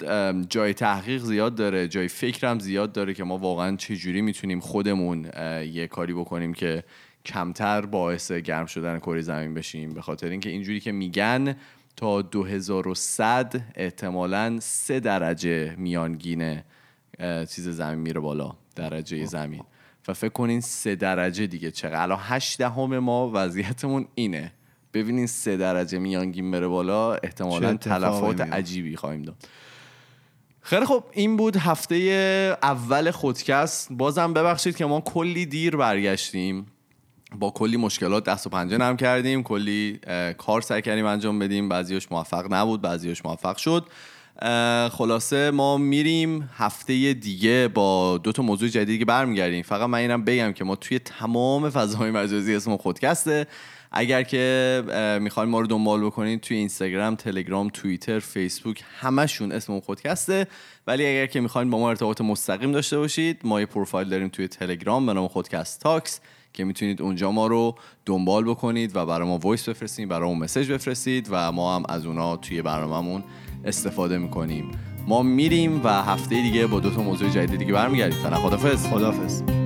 جای 0.43 0.74
تحقیق 0.74 1.21
زیاد 1.21 1.56
داره 1.56 1.88
جای 1.88 2.08
فکرم 2.08 2.60
زیاد 2.60 2.91
داره 2.91 3.13
که 3.13 3.24
ما 3.24 3.38
واقعا 3.38 3.76
چجوری 3.76 4.21
می‌تونیم 4.21 4.60
خودمون 4.60 5.26
یه 5.71 5.88
کاری 5.88 6.13
بکنیم 6.13 6.54
که 6.54 6.84
کمتر 7.26 7.82
باعث 7.82 8.32
گرم 8.32 8.65
شدن 8.65 9.00
کره 9.00 9.21
زمین 9.21 9.54
بشیم. 9.54 9.93
به 9.93 10.02
خاطر 10.02 10.30
اینکه 10.30 10.50
اینجوری 10.50 10.80
که 10.80 10.91
میگن 10.91 11.56
تا 11.95 12.21
2100 12.21 13.62
احتمالا 13.76 14.60
سه 14.60 15.00
درجه 15.00 15.76
میانگین 15.76 16.62
چیز 17.50 17.69
زمین 17.69 18.00
میره 18.00 18.19
بالا 18.19 18.56
درجه 18.76 19.26
زمین. 19.26 19.63
و 20.08 20.13
فکر 20.13 20.30
کنین 20.30 20.62
سه 20.62 20.95
درجه 20.95 21.48
دیگه 21.48 21.71
چقدر. 21.71 22.02
الان 22.02 22.19
هشت 22.21 22.58
دهم 22.58 23.00
ما 23.00 23.32
وضعیتمون 23.34 24.08
اینه. 24.15 24.52
ببینین 24.95 25.27
سه 25.27 25.58
درجه 25.58 25.99
میانگین 25.99 26.51
بره 26.51 26.67
بالا 26.67 27.13
احتمالا 27.13 27.73
تلفات؟ 27.73 28.41
عجیبی 28.41 28.95
خواهیم 28.95 29.21
داد. 29.21 29.36
خیلی 30.62 30.86
خب 30.86 31.03
این 31.12 31.38
بود 31.38 31.58
هفته 31.58 32.58
اول 32.63 33.12
خودکست. 33.12 33.88
بازم 33.91 34.34
ببخشید 34.34 34.75
که 34.75 34.86
ما 34.86 35.01
کلی 35.01 35.45
دیر 35.45 35.75
برگشتیم. 35.75 36.65
با 37.39 37.49
کلی 37.49 37.77
مشکلات 37.77 38.23
دست 38.23 38.47
و 38.47 38.49
پنجه 38.49 38.77
نرم 38.77 38.97
کردیم. 38.97 39.43
کلی 39.43 39.99
کار 40.38 40.62
سعی 40.62 40.81
کردیم 40.81 41.05
انجام 41.05 41.39
بدیم. 41.39 41.69
بعضیش 41.69 42.12
موفق 42.12 42.53
نبود 42.53 42.81
بعضیش 42.81 43.25
موفق 43.25 43.58
شد. 43.58 43.86
خلاصه 44.91 45.51
ما 45.51 45.77
میریم 45.77 46.49
هفته 46.58 47.13
دیگه 47.13 47.69
با 47.73 48.17
دو 48.17 48.31
تا 48.31 48.43
موضوع 48.43 48.69
جدیدی 48.69 48.99
که 48.99 49.05
برمیگردیم. 49.05 49.63
فقط 49.63 49.89
من 49.89 49.97
اینم 49.97 50.23
بگم 50.23 50.53
که 50.53 50.63
ما 50.63 50.75
توی 50.75 50.99
تمام 50.99 51.69
فضاهای 51.69 52.12
مجازی 52.12 52.55
اسم 52.55 52.77
خودکسته. 52.77 53.47
اگر 53.97 54.23
که 54.23 54.84
می‌خواین 55.21 55.49
ما 55.49 55.60
رو 55.60 55.67
دنبال 55.67 56.05
بکنید 56.05 56.41
توی 56.41 56.58
اینستاگرام 56.58 57.15
تلگرام 57.15 57.69
توییتر 57.69 58.19
فیسبوک 58.19 58.84
همشون 58.99 59.51
اسم 59.51 59.73
اون 59.73 59.81
خودکسته 59.81 60.47
ولی 60.88 61.05
اگر 61.05 61.25
که 61.25 61.41
می‌خواین 61.41 61.69
با 61.69 61.79
ما 61.79 61.89
ارتباط 61.89 62.21
مستقیم 62.21 62.71
داشته 62.71 62.97
باشید 62.97 63.41
ما 63.43 63.60
یه 63.60 63.65
پروفایل 63.65 64.10
داریم 64.10 64.27
توی 64.27 64.47
تلگرام 64.47 65.05
به 65.05 65.13
نام 65.13 65.27
خودکست 65.27 65.81
Talks 65.82 66.19
که 66.53 66.63
می‌تونید 66.63 67.01
اونجا 67.01 67.31
ما 67.31 67.47
رو 67.47 67.75
دنبال 68.05 68.43
بکنید 68.43 68.95
و 68.95 69.05
برای 69.05 69.27
ما 69.27 69.38
voice 69.38 69.69
بفرستید 69.69 70.10
برای 70.10 70.29
ما 70.29 70.36
message 70.36 70.71
بفرستید 70.71 71.27
و 71.31 71.51
ما 71.51 71.75
هم 71.75 71.84
از 71.89 72.05
اونا 72.05 72.38
توی 72.38 72.62
برنامهمون 72.62 73.23
استفاده 73.65 74.17
می‌کنیم. 74.17 74.71
ما 75.08 75.23
میریم 75.23 75.81
و 75.84 75.89
هفته 75.89 76.41
دیگه 76.41 76.67
با 76.67 76.79
دو 76.79 76.89
تا 76.89 77.01
موضوع 77.01 77.29
جدید 77.29 77.60
دیگه 77.60 77.73
برمیگردیم. 77.73 78.23
فعلا 78.23 78.36
خدافظ 78.36 78.88
خدافظ 78.88 79.64